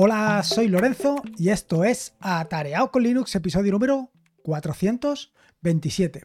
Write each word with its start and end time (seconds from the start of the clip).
Hola, 0.00 0.44
soy 0.44 0.68
Lorenzo 0.68 1.20
y 1.36 1.48
esto 1.48 1.82
es 1.82 2.14
Atareado 2.20 2.92
con 2.92 3.02
Linux, 3.02 3.34
episodio 3.34 3.72
número 3.72 4.12
427. 4.44 6.22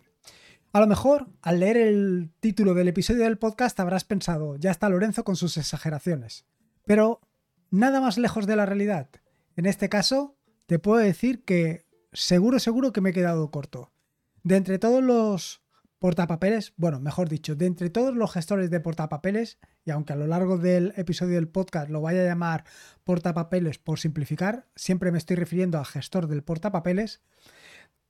A 0.74 0.80
lo 0.80 0.86
mejor, 0.86 1.26
al 1.42 1.60
leer 1.60 1.78
el 1.78 2.30
título 2.40 2.76
del 2.76 2.90
episodio 2.90 3.24
del 3.24 3.40
podcast, 3.40 3.80
habrás 3.80 4.04
pensado, 4.04 4.58
ya 4.58 4.70
está 4.70 4.90
Lorenzo 4.90 5.24
con 5.24 5.36
sus 5.36 5.58
exageraciones. 5.58 6.46
Pero 6.86 7.20
nada 7.72 8.00
más 8.00 8.20
lejos 8.20 8.46
de 8.46 8.56
la 8.58 8.68
realidad. 8.68 9.10
En 9.56 9.66
este 9.66 9.90
caso, 9.90 10.38
te 10.68 10.78
puedo 10.78 11.00
decir 11.00 11.44
que 11.44 11.88
seguro, 12.12 12.60
seguro 12.60 12.94
que 12.94 13.02
me 13.02 13.10
he 13.10 13.14
quedado 13.14 13.50
corto. 13.50 13.92
De 14.44 14.56
entre 14.56 14.78
todos 14.78 15.02
los 15.04 15.63
portapapeles, 16.04 16.74
bueno, 16.76 17.00
mejor 17.00 17.30
dicho, 17.30 17.56
de 17.56 17.66
entre 17.66 17.90
todos 17.90 18.14
los 18.14 18.34
gestores 18.34 18.70
de 18.70 18.82
portapapeles, 18.82 19.58
y 19.86 19.92
aunque 19.92 20.12
a 20.12 20.18
lo 20.18 20.28
largo 20.28 20.58
del 20.58 20.94
episodio 20.98 21.36
del 21.36 21.48
podcast 21.48 21.90
lo 21.90 22.02
vaya 22.02 22.24
a 22.24 22.26
llamar 22.26 22.66
portapapeles 23.06 23.78
por 23.78 24.00
simplificar, 24.00 24.68
siempre 24.76 25.14
me 25.14 25.18
estoy 25.18 25.38
refiriendo 25.38 25.80
a 25.80 25.86
gestor 25.86 26.28
del 26.28 26.44
portapapeles. 26.44 27.22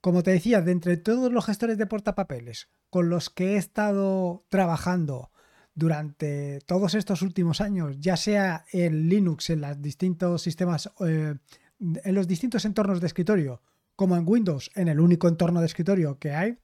Como 0.01 0.23
te 0.23 0.31
decía, 0.31 0.63
de 0.63 0.71
entre 0.71 0.97
todos 0.97 1.31
los 1.31 1.45
gestores 1.45 1.77
de 1.77 1.85
portapapeles 1.85 2.71
con 2.89 3.09
los 3.09 3.29
que 3.29 3.53
he 3.53 3.57
estado 3.57 4.43
trabajando 4.49 5.29
durante 5.75 6.61
todos 6.65 6.95
estos 6.95 7.21
últimos 7.21 7.61
años, 7.61 7.97
ya 7.99 8.17
sea 8.17 8.65
en 8.71 9.07
Linux, 9.07 9.51
en 9.51 9.61
los 9.61 9.79
distintos 9.83 10.41
sistemas, 10.41 10.89
eh, 11.05 11.35
en 11.79 12.15
los 12.15 12.27
distintos 12.27 12.65
entornos 12.65 13.01
de 13.01 13.05
escritorio, 13.05 13.61
como 13.95 14.17
en 14.17 14.23
Windows, 14.25 14.71
en 14.73 14.87
el 14.87 14.99
único 14.99 15.27
entorno 15.27 15.59
de 15.59 15.67
escritorio 15.67 16.17
que 16.17 16.31
hay, 16.31 16.57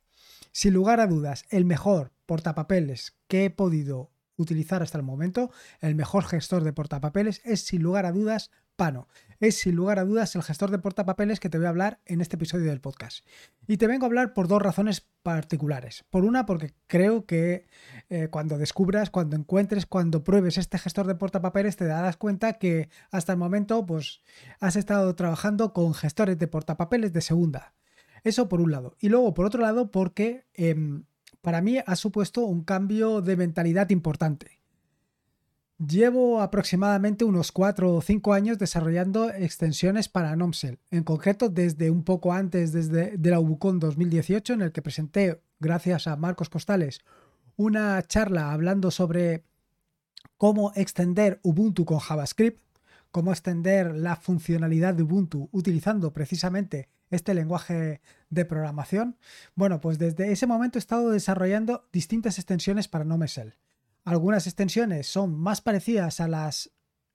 sin 0.51 0.73
lugar 0.73 0.99
a 0.99 1.07
dudas, 1.07 1.45
el 1.49 1.65
mejor 1.65 2.11
portapapeles 2.25 3.17
que 3.27 3.45
he 3.45 3.49
podido 3.49 4.11
utilizar 4.35 4.81
hasta 4.81 4.97
el 4.97 5.03
momento, 5.03 5.51
el 5.81 5.95
mejor 5.95 6.23
gestor 6.25 6.63
de 6.63 6.73
portapapeles 6.73 7.41
es 7.43 7.61
sin 7.61 7.83
lugar 7.83 8.05
a 8.05 8.11
dudas 8.11 8.51
Pano. 8.79 9.09
Es 9.41 9.59
sin 9.59 9.75
lugar 9.75 9.99
a 9.99 10.05
dudas 10.05 10.33
el 10.37 10.41
gestor 10.41 10.71
de 10.71 10.79
portapapeles 10.79 11.41
que 11.41 11.49
te 11.49 11.57
voy 11.57 11.67
a 11.67 11.69
hablar 11.69 11.99
en 12.05 12.21
este 12.21 12.37
episodio 12.37 12.69
del 12.69 12.79
podcast. 12.79 13.25
Y 13.67 13.75
te 13.75 13.87
vengo 13.87 14.05
a 14.05 14.07
hablar 14.07 14.33
por 14.33 14.47
dos 14.47 14.61
razones 14.61 15.05
particulares. 15.21 16.05
Por 16.09 16.23
una, 16.23 16.45
porque 16.45 16.73
creo 16.87 17.25
que 17.25 17.67
eh, 18.09 18.29
cuando 18.31 18.57
descubras, 18.57 19.09
cuando 19.09 19.35
encuentres, 19.35 19.85
cuando 19.85 20.23
pruebes 20.23 20.57
este 20.57 20.77
gestor 20.77 21.07
de 21.07 21.15
portapapeles, 21.15 21.75
te 21.75 21.87
darás 21.87 22.15
cuenta 22.15 22.53
que 22.53 22.87
hasta 23.11 23.33
el 23.33 23.37
momento 23.37 23.85
pues, 23.85 24.21
has 24.61 24.77
estado 24.77 25.13
trabajando 25.13 25.73
con 25.73 25.93
gestores 25.93 26.39
de 26.39 26.47
portapapeles 26.47 27.11
de 27.11 27.19
segunda. 27.19 27.73
Eso 28.23 28.49
por 28.49 28.61
un 28.61 28.71
lado. 28.71 28.95
Y 28.99 29.09
luego, 29.09 29.33
por 29.33 29.45
otro 29.45 29.61
lado, 29.61 29.91
porque 29.91 30.45
em, 30.53 31.03
para 31.41 31.61
mí 31.61 31.77
ha 31.85 31.95
supuesto 31.95 32.45
un 32.45 32.63
cambio 32.63 33.21
de 33.21 33.37
mentalidad 33.37 33.89
importante. 33.89 34.59
Llevo 35.77 36.41
aproximadamente 36.41 37.23
unos 37.23 37.53
4 37.53 37.95
o 37.95 38.01
5 38.01 38.33
años 38.33 38.57
desarrollando 38.57 39.29
extensiones 39.29 40.09
para 40.09 40.35
Nomsel, 40.35 40.79
en 40.91 41.03
concreto 41.03 41.47
desde 41.47 41.89
un 41.89 42.03
poco 42.03 42.33
antes 42.33 42.73
desde 42.73 43.17
de 43.17 43.29
la 43.29 43.39
Ubucon 43.39 43.79
2018 43.79 44.53
en 44.53 44.61
el 44.61 44.71
que 44.73 44.81
presenté, 44.81 45.41
gracias 45.61 46.07
a 46.07 46.17
Marcos 46.17 46.49
Costales, 46.49 46.99
una 47.55 48.01
charla 48.03 48.51
hablando 48.51 48.91
sobre 48.91 49.45
cómo 50.37 50.73
extender 50.75 51.39
Ubuntu 51.43 51.85
con 51.85 51.99
JavaScript, 51.99 52.61
cómo 53.11 53.31
extender 53.31 53.95
la 53.95 54.17
funcionalidad 54.17 54.93
de 54.93 55.03
Ubuntu 55.03 55.47
utilizando 55.53 56.11
precisamente 56.11 56.89
este 57.09 57.33
lenguaje 57.33 58.01
de 58.29 58.45
programación. 58.45 59.17
Bueno, 59.55 59.81
pues 59.81 59.97
desde 59.97 60.31
ese 60.31 60.47
momento 60.47 60.77
he 60.77 60.79
estado 60.81 61.09
desarrollando 61.09 61.87
distintas 61.91 62.37
extensiones 62.37 62.87
para 62.87 63.05
NoMesel. 63.05 63.55
Algunas 64.03 64.47
extensiones 64.47 65.07
son 65.07 65.37
más 65.37 65.61
parecidas 65.61 66.19
a 66.19 66.27
las 66.27 66.71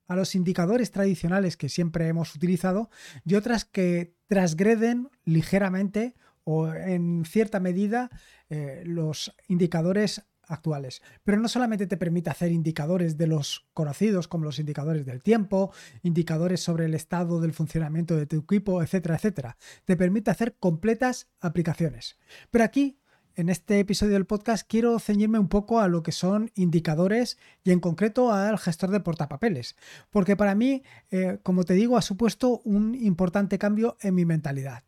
a 0.07 0.17
los 0.17 0.35
indicadores 0.35 0.91
tradicionales 0.91 1.57
que 1.57 1.69
siempre 1.71 2.09
hemos 2.09 2.35
utilizado 2.35 2.91
y 3.25 3.37
otras 3.37 3.65
que 3.65 4.15
transgreden 4.27 5.09
ligeramente 5.25 6.15
o 6.45 6.69
en 6.73 7.25
cierta 7.25 7.59
medida 7.59 8.11
eh, 8.51 8.83
los 8.85 9.35
indicadores 9.49 10.27
actuales. 10.49 11.03
Pero 11.25 11.39
no 11.39 11.49
solamente 11.49 11.87
te 11.87 11.97
permite 11.97 12.31
hacer 12.31 12.53
indicadores 12.53 13.17
de 13.17 13.27
los 13.27 13.67
conocidos, 13.75 14.29
como 14.29 14.45
los 14.45 14.59
indicadores 14.59 15.07
del 15.07 15.23
tiempo, 15.23 15.73
indicadores 16.03 16.61
sobre 16.61 16.87
el 16.87 16.95
estado 16.95 17.41
del 17.41 17.53
funcionamiento 17.53 18.17
de 18.17 18.27
tu 18.27 18.37
equipo, 18.37 18.83
etcétera, 18.83 19.17
etcétera. 19.17 19.57
Te 19.85 19.97
permite 19.97 20.31
hacer 20.31 20.57
completas 20.59 21.29
aplicaciones. 21.41 22.19
Pero 22.51 22.65
aquí, 22.65 22.99
en 23.37 23.49
este 23.49 23.81
episodio 23.81 24.13
del 24.13 24.27
podcast, 24.27 24.67
quiero 24.69 24.99
ceñirme 24.99 25.39
un 25.39 25.49
poco 25.49 25.81
a 25.81 25.89
lo 25.89 26.03
que 26.03 26.13
son 26.13 26.51
indicadores 26.55 27.37
y 27.65 27.73
en 27.73 27.81
concreto 27.81 28.33
al 28.33 28.59
gestor 28.59 28.91
de 28.91 29.01
portapapeles. 29.01 29.77
Porque 30.11 30.37
para 30.37 30.55
mí, 30.55 30.83
eh, 31.11 31.39
como 31.43 31.65
te 31.65 31.75
digo, 31.75 31.97
ha 31.97 32.03
supuesto 32.03 32.61
un 32.65 32.95
importante 32.95 33.59
cambio 33.59 33.97
en 34.01 34.15
mi 34.15 34.25
mentalidad. 34.25 34.85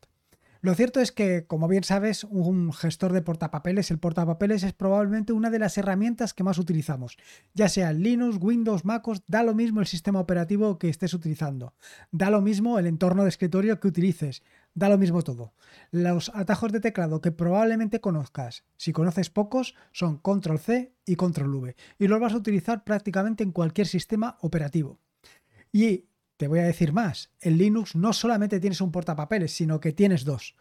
Lo 0.67 0.75
cierto 0.75 0.99
es 0.99 1.13
que, 1.13 1.47
como 1.47 1.69
bien 1.69 1.85
sabes, 1.85 2.25
un 2.25 2.73
gestor 2.73 3.13
de 3.13 3.23
portapapeles, 3.23 3.93
el 3.93 4.01
portapapeles 4.01 4.65
es 4.65 4.73
probablemente 4.73 5.33
una 5.33 5.49
de 5.49 5.61
las 5.61 5.79
herramientas 5.79 6.35
que 6.35 6.43
más 6.43 6.59
utilizamos, 6.59 7.19
ya 7.55 7.69
sea 7.69 7.93
Linux, 7.93 8.39
Windows, 8.41 8.85
MacOS, 8.85 9.23
da 9.29 9.45
lo 9.45 9.55
mismo 9.55 9.79
el 9.79 9.87
sistema 9.87 10.19
operativo 10.19 10.77
que 10.77 10.89
estés 10.89 11.15
utilizando, 11.15 11.75
da 12.11 12.31
lo 12.31 12.41
mismo 12.41 12.81
el 12.81 12.89
entorno 12.89 13.23
de 13.23 13.29
escritorio 13.29 13.79
que 13.79 13.87
utilices, 13.87 14.43
da 14.75 14.89
lo 14.89 14.99
mismo 14.99 15.23
todo. 15.23 15.55
Los 15.93 16.33
atajos 16.35 16.73
de 16.73 16.81
teclado 16.81 17.21
que 17.21 17.31
probablemente 17.31 18.01
conozcas, 18.01 18.65
si 18.77 18.93
conoces 18.93 19.31
pocos, 19.31 19.77
son 19.93 20.19
Control 20.19 20.59
C 20.59 20.97
y 21.05 21.15
Control 21.15 21.55
V, 21.55 21.77
y 22.01 22.09
los 22.09 22.19
vas 22.19 22.33
a 22.33 22.39
utilizar 22.39 22.83
prácticamente 22.83 23.45
en 23.45 23.53
cualquier 23.53 23.87
sistema 23.87 24.37
operativo. 24.41 24.99
Y 25.71 26.07
te 26.37 26.49
voy 26.49 26.59
a 26.59 26.65
decir 26.65 26.93
más, 26.93 27.31
en 27.41 27.59
Linux 27.59 27.97
no 27.97 28.13
solamente 28.13 28.61
tienes 28.61 28.81
un 28.81 28.93
portapapeles, 28.93 29.53
sino 29.53 29.81
que 29.81 29.93
tienes 29.93 30.25
dos. 30.25 30.55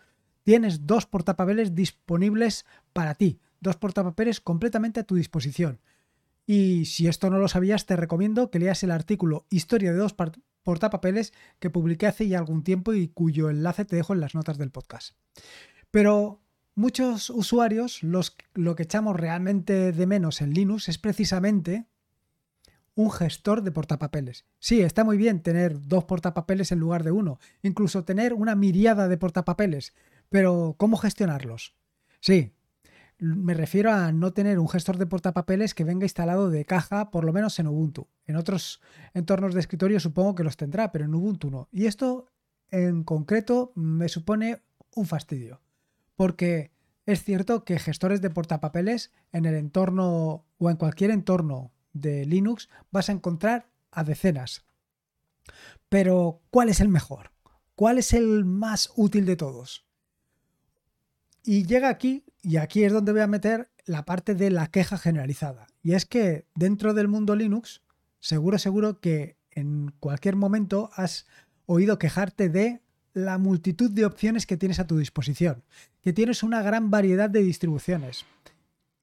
Tienes 0.43 0.85
dos 0.85 1.05
portapapeles 1.05 1.75
disponibles 1.75 2.65
para 2.93 3.15
ti, 3.15 3.39
dos 3.59 3.75
portapapeles 3.77 4.39
completamente 4.39 4.99
a 4.99 5.03
tu 5.03 5.15
disposición. 5.15 5.79
Y 6.45 6.85
si 6.85 7.07
esto 7.07 7.29
no 7.29 7.39
lo 7.39 7.47
sabías, 7.47 7.85
te 7.85 7.95
recomiendo 7.95 8.51
que 8.51 8.59
leas 8.59 8.83
el 8.83 8.91
artículo 8.91 9.47
Historia 9.49 9.91
de 9.91 9.97
dos 9.97 10.15
portapapeles 10.63 11.33
que 11.59 11.71
publiqué 11.71 12.05
hace 12.07 12.27
ya 12.27 12.37
algún 12.37 12.63
tiempo 12.63 12.93
y 12.93 13.07
cuyo 13.07 13.49
enlace 13.49 13.85
te 13.85 13.95
dejo 13.95 14.13
en 14.13 14.19
las 14.19 14.35
notas 14.35 14.57
del 14.57 14.71
podcast. 14.71 15.15
Pero 15.89 16.41
muchos 16.75 17.31
usuarios 17.31 18.03
los, 18.03 18.37
lo 18.53 18.75
que 18.75 18.83
echamos 18.83 19.15
realmente 19.15 19.91
de 19.91 20.07
menos 20.07 20.41
en 20.41 20.53
Linux 20.53 20.87
es 20.89 20.99
precisamente 20.99 21.87
un 22.95 23.11
gestor 23.11 23.61
de 23.61 23.71
portapapeles. 23.71 24.45
Sí, 24.59 24.81
está 24.81 25.03
muy 25.03 25.17
bien 25.17 25.41
tener 25.41 25.87
dos 25.87 26.05
portapapeles 26.05 26.71
en 26.71 26.79
lugar 26.79 27.03
de 27.03 27.11
uno, 27.11 27.39
incluso 27.61 28.05
tener 28.05 28.33
una 28.33 28.55
miriada 28.55 29.07
de 29.07 29.17
portapapeles, 29.17 29.93
pero 30.29 30.75
¿cómo 30.77 30.97
gestionarlos? 30.97 31.75
Sí, 32.21 32.53
me 33.17 33.53
refiero 33.53 33.91
a 33.91 34.11
no 34.11 34.33
tener 34.33 34.59
un 34.59 34.67
gestor 34.67 34.97
de 34.97 35.05
portapapeles 35.05 35.73
que 35.73 35.83
venga 35.83 36.05
instalado 36.05 36.49
de 36.49 36.65
caja, 36.65 37.11
por 37.11 37.23
lo 37.23 37.31
menos 37.31 37.59
en 37.59 37.67
Ubuntu. 37.67 38.07
En 38.25 38.35
otros 38.35 38.81
entornos 39.13 39.53
de 39.53 39.59
escritorio 39.59 39.99
supongo 39.99 40.35
que 40.35 40.43
los 40.43 40.57
tendrá, 40.57 40.91
pero 40.91 41.05
en 41.05 41.15
Ubuntu 41.15 41.49
no. 41.51 41.69
Y 41.71 41.85
esto 41.85 42.27
en 42.71 43.03
concreto 43.03 43.71
me 43.75 44.09
supone 44.09 44.61
un 44.95 45.05
fastidio, 45.05 45.61
porque 46.15 46.71
es 47.05 47.23
cierto 47.23 47.63
que 47.63 47.79
gestores 47.79 48.21
de 48.21 48.29
portapapeles 48.29 49.11
en 49.31 49.45
el 49.45 49.55
entorno 49.55 50.45
o 50.57 50.69
en 50.69 50.77
cualquier 50.77 51.11
entorno 51.11 51.71
de 51.95 52.25
Linux 52.25 52.69
vas 52.91 53.09
a 53.09 53.13
encontrar 53.13 53.69
a 53.89 54.03
decenas. 54.03 54.65
Pero, 55.89 56.41
¿cuál 56.51 56.69
es 56.69 56.79
el 56.79 56.89
mejor? 56.89 57.31
¿Cuál 57.75 57.97
es 57.97 58.13
el 58.13 58.45
más 58.45 58.91
útil 58.95 59.25
de 59.25 59.35
todos? 59.35 59.85
Y 61.43 61.65
llega 61.65 61.89
aquí, 61.89 62.25
y 62.41 62.57
aquí 62.57 62.83
es 62.83 62.93
donde 62.93 63.11
voy 63.11 63.21
a 63.21 63.27
meter 63.27 63.71
la 63.85 64.05
parte 64.05 64.35
de 64.35 64.49
la 64.49 64.67
queja 64.67 64.97
generalizada. 64.97 65.67
Y 65.81 65.93
es 65.93 66.05
que 66.05 66.47
dentro 66.55 66.93
del 66.93 67.07
mundo 67.07 67.35
Linux, 67.35 67.81
seguro, 68.19 68.57
seguro 68.57 68.99
que 68.99 69.37
en 69.51 69.91
cualquier 69.99 70.35
momento 70.35 70.89
has 70.93 71.27
oído 71.65 71.97
quejarte 71.97 72.49
de 72.49 72.81
la 73.13 73.37
multitud 73.37 73.89
de 73.89 74.05
opciones 74.05 74.45
que 74.45 74.57
tienes 74.57 74.79
a 74.79 74.87
tu 74.87 74.97
disposición, 74.97 75.63
que 76.01 76.11
tienes 76.11 76.43
una 76.43 76.61
gran 76.61 76.91
variedad 76.91 77.29
de 77.29 77.43
distribuciones. 77.43 78.25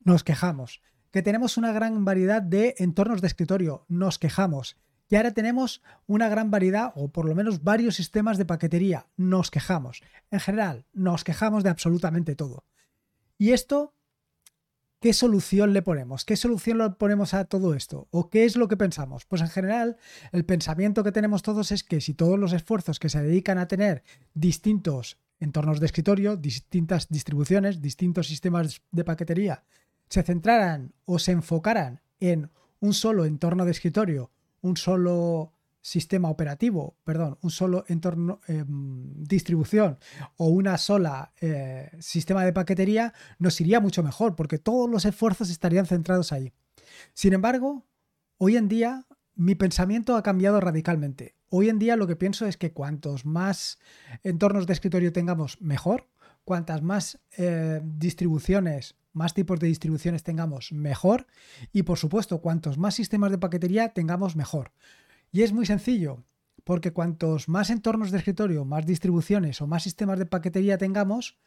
Nos 0.04 0.24
quejamos 0.24 0.82
que 1.12 1.22
tenemos 1.22 1.56
una 1.56 1.72
gran 1.72 2.04
variedad 2.04 2.42
de 2.42 2.74
entornos 2.78 3.20
de 3.20 3.28
escritorio, 3.28 3.84
nos 3.88 4.18
quejamos. 4.18 4.76
Y 5.08 5.16
ahora 5.16 5.32
tenemos 5.32 5.82
una 6.06 6.30
gran 6.30 6.50
variedad, 6.50 6.92
o 6.96 7.08
por 7.08 7.26
lo 7.26 7.34
menos 7.34 7.62
varios 7.62 7.96
sistemas 7.96 8.38
de 8.38 8.46
paquetería, 8.46 9.08
nos 9.18 9.50
quejamos. 9.50 10.02
En 10.30 10.40
general, 10.40 10.86
nos 10.94 11.22
quejamos 11.22 11.64
de 11.64 11.70
absolutamente 11.70 12.34
todo. 12.34 12.64
Y 13.36 13.50
esto, 13.50 13.94
¿qué 15.00 15.12
solución 15.12 15.74
le 15.74 15.82
ponemos? 15.82 16.24
¿Qué 16.24 16.34
solución 16.34 16.78
le 16.78 16.88
ponemos 16.90 17.34
a 17.34 17.44
todo 17.44 17.74
esto? 17.74 18.08
¿O 18.10 18.30
qué 18.30 18.46
es 18.46 18.56
lo 18.56 18.68
que 18.68 18.78
pensamos? 18.78 19.26
Pues 19.26 19.42
en 19.42 19.48
general, 19.48 19.98
el 20.32 20.46
pensamiento 20.46 21.04
que 21.04 21.12
tenemos 21.12 21.42
todos 21.42 21.72
es 21.72 21.84
que 21.84 22.00
si 22.00 22.14
todos 22.14 22.38
los 22.38 22.54
esfuerzos 22.54 22.98
que 22.98 23.10
se 23.10 23.22
dedican 23.22 23.58
a 23.58 23.68
tener 23.68 24.02
distintos 24.32 25.18
entornos 25.40 25.78
de 25.78 25.86
escritorio, 25.86 26.38
distintas 26.38 27.10
distribuciones, 27.10 27.82
distintos 27.82 28.28
sistemas 28.28 28.80
de 28.92 29.04
paquetería, 29.04 29.64
se 30.12 30.22
centraran 30.22 30.92
o 31.06 31.18
se 31.18 31.32
enfocaran 31.32 32.02
en 32.20 32.50
un 32.80 32.92
solo 32.92 33.24
entorno 33.24 33.64
de 33.64 33.70
escritorio, 33.70 34.30
un 34.60 34.76
solo 34.76 35.54
sistema 35.80 36.28
operativo, 36.28 36.98
perdón, 37.02 37.38
un 37.40 37.50
solo 37.50 37.86
entorno, 37.88 38.40
em, 38.46 39.24
distribución 39.24 39.98
o 40.36 40.48
una 40.48 40.76
sola 40.76 41.32
eh, 41.40 41.90
sistema 41.98 42.44
de 42.44 42.52
paquetería, 42.52 43.14
nos 43.38 43.58
iría 43.62 43.80
mucho 43.80 44.02
mejor 44.02 44.36
porque 44.36 44.58
todos 44.58 44.88
los 44.90 45.06
esfuerzos 45.06 45.48
estarían 45.48 45.86
centrados 45.86 46.30
ahí. 46.30 46.52
Sin 47.14 47.32
embargo, 47.32 47.86
hoy 48.36 48.58
en 48.58 48.68
día 48.68 49.06
mi 49.34 49.54
pensamiento 49.54 50.14
ha 50.16 50.22
cambiado 50.22 50.60
radicalmente. 50.60 51.36
Hoy 51.48 51.70
en 51.70 51.78
día 51.78 51.96
lo 51.96 52.06
que 52.06 52.16
pienso 52.16 52.44
es 52.44 52.58
que 52.58 52.72
cuantos 52.72 53.24
más 53.24 53.78
entornos 54.22 54.66
de 54.66 54.74
escritorio 54.74 55.10
tengamos, 55.10 55.58
mejor. 55.62 56.11
Cuantas 56.44 56.82
más 56.82 57.20
eh, 57.36 57.80
distribuciones, 57.84 58.96
más 59.12 59.34
tipos 59.34 59.60
de 59.60 59.68
distribuciones 59.68 60.22
tengamos, 60.22 60.72
mejor. 60.72 61.26
Y 61.72 61.82
por 61.84 61.98
supuesto, 61.98 62.40
cuantos 62.40 62.78
más 62.78 62.94
sistemas 62.94 63.30
de 63.30 63.38
paquetería 63.38 63.90
tengamos, 63.90 64.36
mejor. 64.36 64.72
Y 65.30 65.42
es 65.42 65.52
muy 65.52 65.66
sencillo, 65.66 66.24
porque 66.64 66.92
cuantos 66.92 67.48
más 67.48 67.70
entornos 67.70 68.10
de 68.10 68.18
escritorio, 68.18 68.64
más 68.64 68.86
distribuciones 68.86 69.60
o 69.60 69.66
más 69.66 69.82
sistemas 69.82 70.18
de 70.18 70.26
paquetería 70.26 70.78
tengamos, 70.78 71.38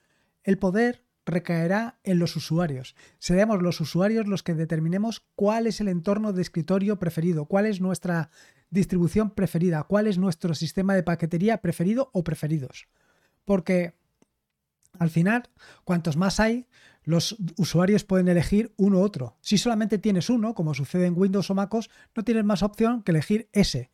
el 0.43 0.57
poder 0.57 1.03
recaerá 1.25 1.99
en 2.03 2.19
los 2.19 2.35
usuarios. 2.35 2.95
Seremos 3.19 3.61
los 3.61 3.81
usuarios 3.81 4.27
los 4.27 4.43
que 4.43 4.53
determinemos 4.53 5.25
cuál 5.35 5.67
es 5.67 5.81
el 5.81 5.87
entorno 5.87 6.33
de 6.33 6.41
escritorio 6.41 6.99
preferido, 6.99 7.45
cuál 7.45 7.65
es 7.65 7.81
nuestra 7.81 8.29
distribución 8.69 9.31
preferida, 9.31 9.83
cuál 9.83 10.07
es 10.07 10.17
nuestro 10.17 10.53
sistema 10.53 10.93
de 10.93 11.03
paquetería 11.03 11.57
preferido 11.57 12.09
o 12.13 12.23
preferidos. 12.23 12.87
Porque 13.43 13.95
al 14.99 15.09
final, 15.09 15.49
cuantos 15.83 16.17
más 16.17 16.39
hay, 16.39 16.67
los 17.03 17.37
usuarios 17.57 18.03
pueden 18.03 18.27
elegir 18.27 18.73
uno 18.77 18.99
u 18.99 19.01
otro. 19.01 19.37
Si 19.41 19.57
solamente 19.57 19.97
tienes 19.97 20.29
uno, 20.29 20.55
como 20.55 20.73
sucede 20.73 21.05
en 21.05 21.17
Windows 21.17 21.49
o 21.49 21.55
MacOS, 21.55 21.89
no 22.15 22.23
tienes 22.23 22.43
más 22.43 22.63
opción 22.63 23.03
que 23.03 23.11
elegir 23.11 23.49
ese. 23.53 23.91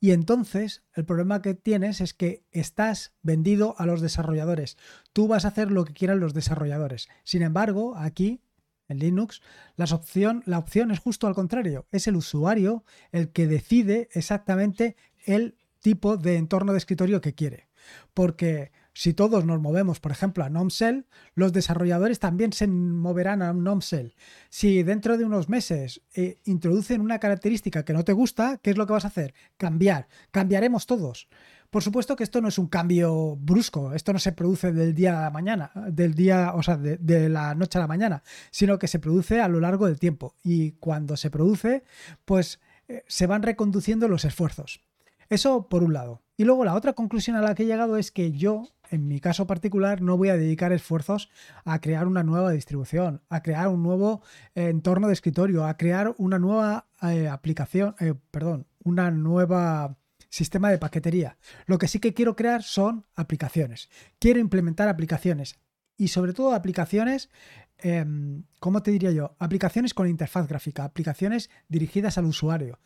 Y 0.00 0.12
entonces 0.12 0.82
el 0.94 1.04
problema 1.04 1.42
que 1.42 1.54
tienes 1.54 2.00
es 2.00 2.14
que 2.14 2.44
estás 2.52 3.14
vendido 3.22 3.74
a 3.78 3.86
los 3.86 4.00
desarrolladores. 4.00 4.76
Tú 5.12 5.26
vas 5.26 5.44
a 5.44 5.48
hacer 5.48 5.70
lo 5.70 5.84
que 5.84 5.92
quieran 5.92 6.20
los 6.20 6.34
desarrolladores. 6.34 7.08
Sin 7.24 7.42
embargo, 7.42 7.96
aquí 7.96 8.40
en 8.88 9.00
Linux, 9.00 9.42
la 9.76 10.58
opción 10.58 10.90
es 10.90 10.98
justo 10.98 11.26
al 11.26 11.34
contrario. 11.34 11.86
Es 11.90 12.06
el 12.06 12.16
usuario 12.16 12.84
el 13.12 13.30
que 13.30 13.46
decide 13.46 14.08
exactamente 14.12 14.96
el 15.24 15.56
tipo 15.80 16.16
de 16.16 16.36
entorno 16.36 16.72
de 16.72 16.78
escritorio 16.78 17.20
que 17.20 17.34
quiere. 17.34 17.68
Porque 18.14 18.72
si 18.98 19.14
todos 19.14 19.44
nos 19.44 19.60
movemos, 19.60 20.00
por 20.00 20.10
ejemplo, 20.10 20.42
a 20.42 20.50
NomCell, 20.50 21.06
los 21.36 21.52
desarrolladores 21.52 22.18
también 22.18 22.52
se 22.52 22.66
moverán 22.66 23.42
a 23.42 23.52
NomCell. 23.52 24.16
Si 24.50 24.82
dentro 24.82 25.16
de 25.16 25.24
unos 25.24 25.48
meses 25.48 26.02
eh, 26.16 26.40
introducen 26.46 27.00
una 27.00 27.20
característica 27.20 27.84
que 27.84 27.92
no 27.92 28.02
te 28.02 28.12
gusta, 28.12 28.58
¿qué 28.60 28.70
es 28.70 28.76
lo 28.76 28.88
que 28.88 28.94
vas 28.94 29.04
a 29.04 29.08
hacer? 29.08 29.34
Cambiar. 29.56 30.08
Cambiaremos 30.32 30.86
todos. 30.86 31.28
Por 31.70 31.84
supuesto 31.84 32.16
que 32.16 32.24
esto 32.24 32.40
no 32.40 32.48
es 32.48 32.58
un 32.58 32.66
cambio 32.66 33.36
brusco, 33.36 33.94
esto 33.94 34.12
no 34.12 34.18
se 34.18 34.32
produce 34.32 34.72
del 34.72 34.96
día 34.96 35.16
a 35.16 35.22
la 35.22 35.30
mañana, 35.30 35.70
del 35.92 36.14
día, 36.14 36.54
o 36.56 36.64
sea, 36.64 36.76
de 36.76 37.28
la 37.28 37.54
noche 37.54 37.78
a 37.78 37.82
la 37.82 37.86
mañana, 37.86 38.24
sino 38.50 38.80
que 38.80 38.88
se 38.88 38.98
produce 38.98 39.40
a 39.40 39.46
lo 39.46 39.60
largo 39.60 39.86
del 39.86 40.00
tiempo. 40.00 40.34
Y 40.42 40.72
cuando 40.72 41.16
se 41.16 41.30
produce, 41.30 41.84
pues 42.24 42.58
eh, 42.88 43.04
se 43.06 43.28
van 43.28 43.44
reconduciendo 43.44 44.08
los 44.08 44.24
esfuerzos. 44.24 44.80
Eso 45.28 45.68
por 45.68 45.84
un 45.84 45.92
lado. 45.92 46.20
Y 46.40 46.44
luego 46.44 46.64
la 46.64 46.74
otra 46.74 46.92
conclusión 46.92 47.34
a 47.34 47.42
la 47.42 47.56
que 47.56 47.64
he 47.64 47.66
llegado 47.66 47.96
es 47.96 48.12
que 48.12 48.30
yo, 48.30 48.68
en 48.90 49.08
mi 49.08 49.18
caso 49.18 49.48
particular, 49.48 50.00
no 50.00 50.16
voy 50.16 50.28
a 50.28 50.36
dedicar 50.36 50.72
esfuerzos 50.72 51.30
a 51.64 51.80
crear 51.80 52.06
una 52.06 52.22
nueva 52.22 52.52
distribución, 52.52 53.22
a 53.28 53.42
crear 53.42 53.66
un 53.66 53.82
nuevo 53.82 54.22
eh, 54.54 54.68
entorno 54.68 55.08
de 55.08 55.14
escritorio, 55.14 55.66
a 55.66 55.76
crear 55.76 56.14
una 56.16 56.38
nueva 56.38 56.86
eh, 57.02 57.26
aplicación, 57.26 57.96
eh, 57.98 58.14
perdón, 58.30 58.68
una 58.84 59.10
nueva 59.10 59.96
sistema 60.28 60.70
de 60.70 60.78
paquetería. 60.78 61.38
Lo 61.66 61.76
que 61.76 61.88
sí 61.88 61.98
que 61.98 62.14
quiero 62.14 62.36
crear 62.36 62.62
son 62.62 63.04
aplicaciones. 63.16 63.90
Quiero 64.20 64.38
implementar 64.38 64.88
aplicaciones 64.88 65.58
y 65.96 66.06
sobre 66.06 66.34
todo 66.34 66.54
aplicaciones, 66.54 67.30
em, 67.78 68.44
¿cómo 68.60 68.84
te 68.84 68.92
diría 68.92 69.10
yo? 69.10 69.34
Aplicaciones 69.40 69.92
con 69.92 70.06
interfaz 70.06 70.46
gráfica, 70.46 70.84
aplicaciones 70.84 71.50
dirigidas 71.66 72.16
al 72.16 72.26
usuario, 72.26 72.78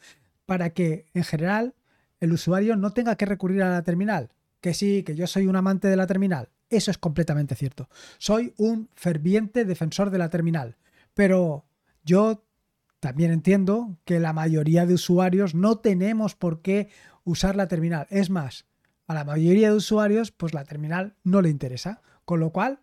para 0.47 0.71
que 0.71 1.05
en 1.13 1.25
general 1.25 1.75
el 2.23 2.33
usuario 2.33 2.77
no 2.77 2.93
tenga 2.93 3.17
que 3.17 3.27
recurrir 3.27 3.65
a 3.65 3.71
la 3.71 3.83
terminal. 3.83 4.31
Que 4.61 4.75
sí, 4.75 5.03
que 5.03 5.17
yo 5.17 5.27
soy 5.27 5.49
un 5.49 5.57
amante 5.57 5.89
de 5.89 5.97
la 5.97 6.07
terminal. 6.07 6.51
Eso 6.71 6.93
es 6.93 6.97
completamente 6.97 7.57
cierto. 7.57 7.89
Soy 8.19 8.55
un 8.59 8.89
ferviente 8.95 9.65
defensor 9.65 10.11
de 10.11 10.19
la 10.19 10.31
terminal. 10.31 10.77
Pero 11.15 11.67
yo 12.05 12.45
también 13.01 13.33
entiendo 13.33 13.99
que 14.05 14.21
la 14.21 14.33
mayoría 14.33 14.87
de 14.87 14.95
usuarios 14.95 15.57
no 15.57 15.79
tenemos 15.79 16.37
por 16.37 16.63
qué 16.63 16.91
usar 17.25 17.57
la 17.57 17.67
terminal. 17.67 18.07
Es 18.09 18.31
más, 18.31 18.67
a 19.09 19.15
la 19.15 19.25
mayoría 19.25 19.71
de 19.71 19.77
usuarios, 19.77 20.31
pues 20.31 20.55
la 20.55 20.63
terminal 20.63 21.17
no 21.25 21.43
le 21.43 21.51
interesa. 21.51 22.03
Con 22.25 22.39
lo 22.39 22.51
cual, 22.51 22.79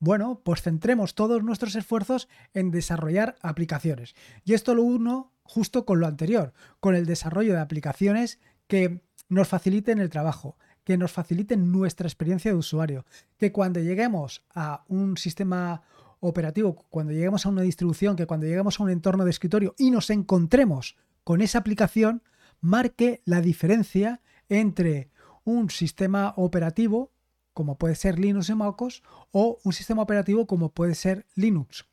bueno, 0.00 0.40
pues 0.42 0.62
centremos 0.62 1.14
todos 1.14 1.44
nuestros 1.44 1.76
esfuerzos 1.76 2.28
en 2.54 2.70
desarrollar 2.70 3.36
aplicaciones. 3.42 4.14
Y 4.44 4.54
esto 4.54 4.74
lo 4.74 4.82
uno 4.82 5.32
justo 5.42 5.84
con 5.84 6.00
lo 6.00 6.06
anterior, 6.06 6.54
con 6.80 6.94
el 6.94 7.06
desarrollo 7.06 7.52
de 7.52 7.60
aplicaciones 7.60 8.40
que 8.66 9.02
nos 9.28 9.48
faciliten 9.48 9.98
el 9.98 10.08
trabajo, 10.08 10.56
que 10.84 10.96
nos 10.96 11.12
faciliten 11.12 11.70
nuestra 11.70 12.06
experiencia 12.06 12.50
de 12.50 12.56
usuario, 12.56 13.04
que 13.36 13.52
cuando 13.52 13.78
lleguemos 13.80 14.44
a 14.54 14.84
un 14.88 15.18
sistema 15.18 15.82
operativo, 16.20 16.86
cuando 16.88 17.12
lleguemos 17.12 17.44
a 17.44 17.50
una 17.50 17.62
distribución, 17.62 18.16
que 18.16 18.26
cuando 18.26 18.46
lleguemos 18.46 18.80
a 18.80 18.82
un 18.82 18.90
entorno 18.90 19.24
de 19.24 19.30
escritorio 19.30 19.74
y 19.76 19.90
nos 19.90 20.08
encontremos 20.10 20.96
con 21.24 21.42
esa 21.42 21.58
aplicación, 21.58 22.22
marque 22.60 23.20
la 23.24 23.40
diferencia 23.40 24.20
entre 24.48 25.10
un 25.44 25.70
sistema 25.70 26.32
operativo 26.36 27.12
como 27.60 27.76
puede 27.76 27.94
ser 27.94 28.18
Linux 28.18 28.48
y 28.48 28.54
MacOS 28.54 29.02
o 29.32 29.58
un 29.64 29.74
sistema 29.74 30.00
operativo 30.00 30.46
como 30.46 30.70
puede 30.70 30.94
ser 30.94 31.26
Linux 31.34 31.84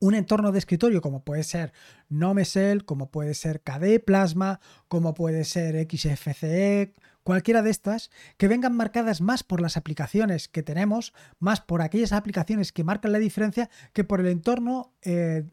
un 0.00 0.14
entorno 0.14 0.52
de 0.52 0.58
escritorio 0.58 1.00
como 1.00 1.24
puede 1.24 1.44
ser 1.44 1.72
NomeSel, 2.10 2.84
como 2.84 3.10
puede 3.10 3.32
ser 3.32 3.62
KDE 3.62 4.00
Plasma, 4.00 4.60
como 4.86 5.14
puede 5.14 5.44
ser 5.44 5.88
XFCE, 5.90 6.92
cualquiera 7.22 7.62
de 7.62 7.70
estas, 7.70 8.10
que 8.36 8.48
vengan 8.48 8.76
marcadas 8.76 9.22
más 9.22 9.44
por 9.44 9.62
las 9.62 9.78
aplicaciones 9.78 10.46
que 10.46 10.62
tenemos, 10.62 11.14
más 11.38 11.62
por 11.62 11.80
aquellas 11.80 12.12
aplicaciones 12.12 12.70
que 12.70 12.84
marcan 12.84 13.12
la 13.12 13.18
diferencia 13.18 13.70
que 13.94 14.04
por 14.04 14.20
el 14.20 14.26
entorno 14.26 14.92
eh, 15.00 15.44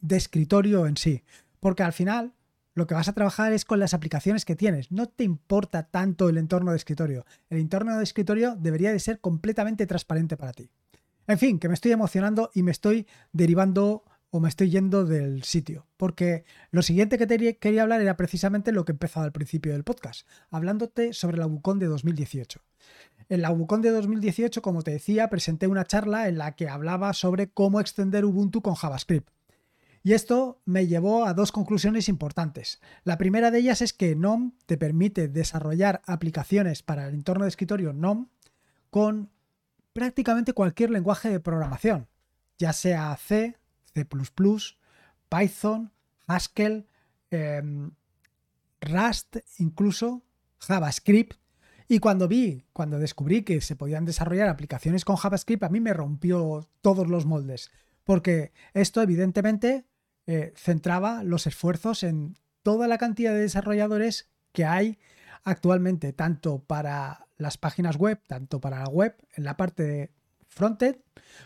de 0.00 0.16
escritorio 0.18 0.86
en 0.86 0.98
sí. 0.98 1.24
Porque 1.58 1.82
al 1.82 1.94
final 1.94 2.34
lo 2.74 2.86
que 2.86 2.94
vas 2.94 3.08
a 3.08 3.12
trabajar 3.12 3.52
es 3.52 3.64
con 3.64 3.78
las 3.78 3.94
aplicaciones 3.94 4.44
que 4.44 4.56
tienes. 4.56 4.90
No 4.90 5.06
te 5.06 5.24
importa 5.24 5.84
tanto 5.84 6.28
el 6.28 6.38
entorno 6.38 6.72
de 6.72 6.76
escritorio. 6.76 7.24
El 7.48 7.58
entorno 7.58 7.96
de 7.96 8.02
escritorio 8.02 8.56
debería 8.56 8.92
de 8.92 8.98
ser 8.98 9.20
completamente 9.20 9.86
transparente 9.86 10.36
para 10.36 10.52
ti. 10.52 10.70
En 11.26 11.38
fin, 11.38 11.58
que 11.58 11.68
me 11.68 11.74
estoy 11.74 11.92
emocionando 11.92 12.50
y 12.52 12.62
me 12.62 12.72
estoy 12.72 13.06
derivando 13.32 14.04
o 14.30 14.40
me 14.40 14.48
estoy 14.48 14.70
yendo 14.70 15.04
del 15.04 15.44
sitio. 15.44 15.86
Porque 15.96 16.44
lo 16.72 16.82
siguiente 16.82 17.16
que 17.16 17.56
quería 17.56 17.82
hablar 17.82 18.00
era 18.00 18.16
precisamente 18.16 18.72
lo 18.72 18.84
que 18.84 18.90
he 18.90 18.94
empezado 18.94 19.24
al 19.24 19.32
principio 19.32 19.72
del 19.72 19.84
podcast, 19.84 20.26
hablándote 20.50 21.12
sobre 21.12 21.38
la 21.38 21.46
Bucón 21.46 21.78
de 21.78 21.86
2018. 21.86 22.60
En 23.28 23.42
la 23.42 23.50
Bucón 23.50 23.80
de 23.80 23.90
2018, 23.90 24.60
como 24.60 24.82
te 24.82 24.90
decía, 24.90 25.30
presenté 25.30 25.68
una 25.68 25.84
charla 25.84 26.28
en 26.28 26.38
la 26.38 26.56
que 26.56 26.68
hablaba 26.68 27.12
sobre 27.12 27.48
cómo 27.48 27.80
extender 27.80 28.24
Ubuntu 28.24 28.60
con 28.60 28.74
JavaScript. 28.74 29.30
Y 30.06 30.12
esto 30.12 30.60
me 30.66 30.86
llevó 30.86 31.24
a 31.24 31.32
dos 31.32 31.50
conclusiones 31.50 32.10
importantes. 32.10 32.78
La 33.04 33.16
primera 33.16 33.50
de 33.50 33.58
ellas 33.60 33.80
es 33.80 33.94
que 33.94 34.14
GNOME 34.14 34.52
te 34.66 34.76
permite 34.76 35.28
desarrollar 35.28 36.02
aplicaciones 36.04 36.82
para 36.82 37.08
el 37.08 37.14
entorno 37.14 37.44
de 37.44 37.48
escritorio 37.48 37.94
GNOME 37.94 38.26
con 38.90 39.30
prácticamente 39.94 40.52
cualquier 40.52 40.90
lenguaje 40.90 41.30
de 41.30 41.40
programación, 41.40 42.06
ya 42.58 42.74
sea 42.74 43.16
C, 43.16 43.56
C++, 43.94 44.06
Python, 45.30 45.90
Haskell, 46.26 46.86
em, 47.30 47.92
Rust, 48.82 49.38
incluso 49.56 50.22
JavaScript. 50.58 51.38
Y 51.88 51.98
cuando 52.00 52.28
vi, 52.28 52.66
cuando 52.74 52.98
descubrí 52.98 53.42
que 53.42 53.62
se 53.62 53.74
podían 53.74 54.04
desarrollar 54.04 54.50
aplicaciones 54.50 55.06
con 55.06 55.16
JavaScript, 55.16 55.62
a 55.62 55.70
mí 55.70 55.80
me 55.80 55.94
rompió 55.94 56.68
todos 56.82 57.08
los 57.08 57.24
moldes, 57.24 57.70
porque 58.04 58.52
esto 58.74 59.00
evidentemente 59.00 59.86
eh, 60.26 60.52
centraba 60.56 61.22
los 61.22 61.46
esfuerzos 61.46 62.02
en 62.02 62.36
toda 62.62 62.88
la 62.88 62.98
cantidad 62.98 63.32
de 63.32 63.40
desarrolladores 63.40 64.30
que 64.52 64.64
hay 64.64 64.98
actualmente, 65.42 66.12
tanto 66.12 66.60
para 66.60 67.26
las 67.36 67.58
páginas 67.58 67.96
web, 67.96 68.20
tanto 68.26 68.60
para 68.60 68.80
la 68.80 68.88
web 68.88 69.14
en 69.34 69.44
la 69.44 69.56
parte 69.56 69.82
de 69.82 70.10
frontend 70.48 70.96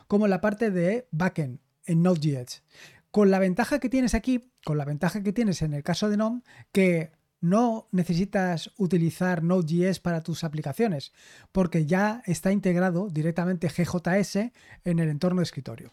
como 0.07 0.27
en 0.27 0.31
la 0.31 0.41
parte 0.41 0.71
de 0.71 1.09
backend 1.11 1.61
en 1.87 2.03
Node.js. 2.03 2.63
Con 3.11 3.31
la 3.31 3.39
ventaja 3.39 3.81
que 3.81 3.89
tienes 3.89 4.15
aquí, 4.15 4.53
con 4.65 4.79
la 4.79 4.85
ventaja 4.85 5.23
que 5.23 5.33
tienes 5.33 5.63
en 5.63 5.73
el 5.73 5.83
caso 5.83 6.11
de 6.11 6.19
NOM, 6.19 6.43
que 6.73 7.11
no 7.41 7.89
necesitas 7.93 8.71
utilizar 8.77 9.43
Node.js 9.43 10.01
para 10.01 10.23
tus 10.23 10.45
aplicaciones, 10.45 11.13
porque 11.53 11.87
ya 11.87 12.23
está 12.27 12.53
integrado 12.53 13.09
directamente 13.09 13.69
GJS 13.69 14.37
en 14.85 14.99
el 14.99 15.09
entorno 15.09 15.41
de 15.41 15.45
escritorio, 15.45 15.93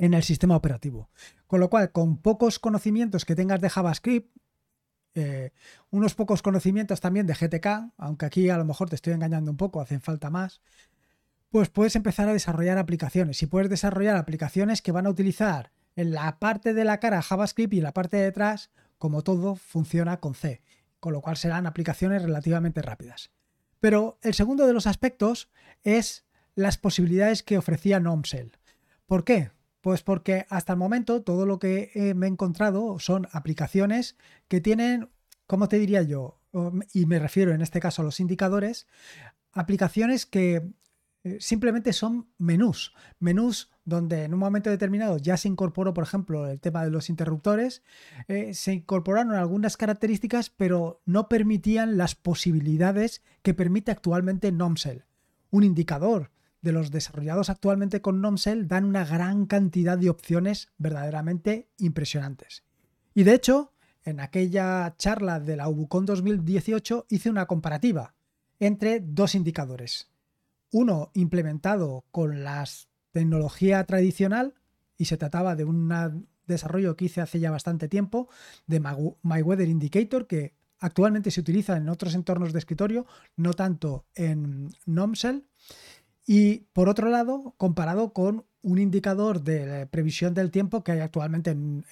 en 0.00 0.14
el 0.14 0.22
sistema 0.22 0.56
operativo. 0.56 1.10
Con 1.46 1.60
lo 1.60 1.68
cual, 1.68 1.92
con 1.92 2.16
pocos 2.16 2.58
conocimientos 2.58 3.26
que 3.26 3.36
tengas 3.36 3.60
de 3.60 3.68
JavaScript, 3.68 4.34
eh, 5.14 5.52
unos 5.90 6.14
pocos 6.14 6.40
conocimientos 6.40 7.00
también 7.00 7.26
de 7.26 7.34
GTK, 7.34 7.92
aunque 7.98 8.26
aquí 8.26 8.48
a 8.48 8.56
lo 8.56 8.64
mejor 8.64 8.88
te 8.88 8.94
estoy 8.94 9.12
engañando 9.12 9.50
un 9.50 9.58
poco, 9.58 9.80
hacen 9.80 10.00
falta 10.00 10.30
más, 10.30 10.62
pues 11.50 11.68
puedes 11.68 11.96
empezar 11.96 12.28
a 12.28 12.32
desarrollar 12.32 12.78
aplicaciones 12.78 13.42
y 13.42 13.46
puedes 13.46 13.68
desarrollar 13.68 14.16
aplicaciones 14.16 14.80
que 14.80 14.92
van 14.92 15.06
a 15.06 15.10
utilizar 15.10 15.72
en 15.96 16.12
la 16.12 16.38
parte 16.38 16.72
de 16.72 16.84
la 16.84 16.98
cara 16.98 17.20
JavaScript 17.20 17.74
y 17.74 17.78
en 17.78 17.84
la 17.84 17.92
parte 17.92 18.16
de 18.16 18.28
atrás, 18.28 18.70
como 18.96 19.22
todo, 19.22 19.54
funciona 19.54 20.18
con 20.18 20.34
C, 20.34 20.62
con 20.98 21.12
lo 21.12 21.20
cual 21.20 21.36
serán 21.36 21.66
aplicaciones 21.66 22.22
relativamente 22.22 22.80
rápidas. 22.80 23.32
Pero 23.80 24.18
el 24.22 24.32
segundo 24.32 24.66
de 24.66 24.72
los 24.72 24.86
aspectos 24.86 25.50
es 25.82 26.24
las 26.54 26.78
posibilidades 26.78 27.42
que 27.42 27.58
ofrecía 27.58 28.00
NomSell. 28.00 28.52
¿Por 29.06 29.24
qué? 29.24 29.50
Pues 29.80 30.02
porque 30.02 30.46
hasta 30.50 30.74
el 30.74 30.78
momento 30.78 31.22
todo 31.22 31.46
lo 31.46 31.58
que 31.58 32.12
me 32.14 32.26
he 32.26 32.28
encontrado 32.28 32.98
son 32.98 33.28
aplicaciones 33.32 34.16
que 34.48 34.60
tienen, 34.60 35.08
¿cómo 35.46 35.68
te 35.68 35.78
diría 35.78 36.02
yo? 36.02 36.38
Y 36.92 37.06
me 37.06 37.18
refiero 37.18 37.54
en 37.54 37.62
este 37.62 37.80
caso 37.80 38.02
a 38.02 38.04
los 38.04 38.20
indicadores, 38.20 38.86
aplicaciones 39.52 40.26
que 40.26 40.70
eh, 41.22 41.36
simplemente 41.38 41.92
son 41.92 42.28
menús. 42.38 42.94
Menús 43.18 43.70
donde 43.84 44.24
en 44.24 44.32
un 44.32 44.40
momento 44.40 44.70
determinado 44.70 45.18
ya 45.18 45.36
se 45.36 45.48
incorporó, 45.48 45.92
por 45.92 46.04
ejemplo, 46.04 46.48
el 46.48 46.60
tema 46.60 46.84
de 46.84 46.90
los 46.90 47.10
interruptores, 47.10 47.82
eh, 48.28 48.54
se 48.54 48.72
incorporaron 48.72 49.34
algunas 49.34 49.76
características, 49.76 50.48
pero 50.48 51.02
no 51.04 51.28
permitían 51.28 51.98
las 51.98 52.14
posibilidades 52.14 53.22
que 53.42 53.52
permite 53.52 53.90
actualmente 53.90 54.52
NomSell. 54.52 55.04
Un 55.50 55.64
indicador 55.64 56.30
de 56.62 56.72
los 56.72 56.90
desarrollados 56.90 57.50
actualmente 57.50 58.00
con 58.00 58.20
NomSell 58.20 58.68
dan 58.68 58.84
una 58.84 59.04
gran 59.04 59.46
cantidad 59.46 59.98
de 59.98 60.10
opciones 60.10 60.68
verdaderamente 60.78 61.68
impresionantes. 61.78 62.64
Y 63.14 63.24
de 63.24 63.34
hecho, 63.34 63.72
en 64.04 64.20
aquella 64.20 64.94
charla 64.96 65.40
de 65.40 65.56
la 65.56 65.68
UBUCON 65.68 66.06
2018 66.06 67.06
hice 67.08 67.30
una 67.30 67.46
comparativa 67.46 68.14
entre 68.58 69.00
dos 69.00 69.34
indicadores, 69.34 70.10
uno 70.70 71.10
implementado 71.14 72.04
con 72.10 72.44
la 72.44 72.64
tecnología 73.10 73.84
tradicional 73.84 74.54
y 74.96 75.06
se 75.06 75.16
trataba 75.16 75.56
de 75.56 75.64
un 75.64 76.26
desarrollo 76.46 76.96
que 76.96 77.06
hice 77.06 77.20
hace 77.20 77.40
ya 77.40 77.50
bastante 77.50 77.88
tiempo 77.88 78.28
de 78.66 78.80
My 78.80 79.42
Weather 79.42 79.68
Indicator 79.68 80.26
que 80.26 80.54
actualmente 80.78 81.30
se 81.30 81.40
utiliza 81.40 81.76
en 81.76 81.88
otros 81.88 82.14
entornos 82.14 82.52
de 82.52 82.58
escritorio, 82.58 83.06
no 83.36 83.54
tanto 83.54 84.06
en 84.14 84.70
NomSell. 84.86 85.46
Y 86.26 86.66
por 86.72 86.88
otro 86.88 87.08
lado, 87.08 87.54
comparado 87.56 88.12
con 88.12 88.46
un 88.62 88.78
indicador 88.78 89.42
de 89.42 89.86
previsión 89.86 90.34
del 90.34 90.50
tiempo 90.50 90.84
que 90.84 90.92
hay 90.92 91.00
actualmente 91.00 91.50
en 91.50 91.84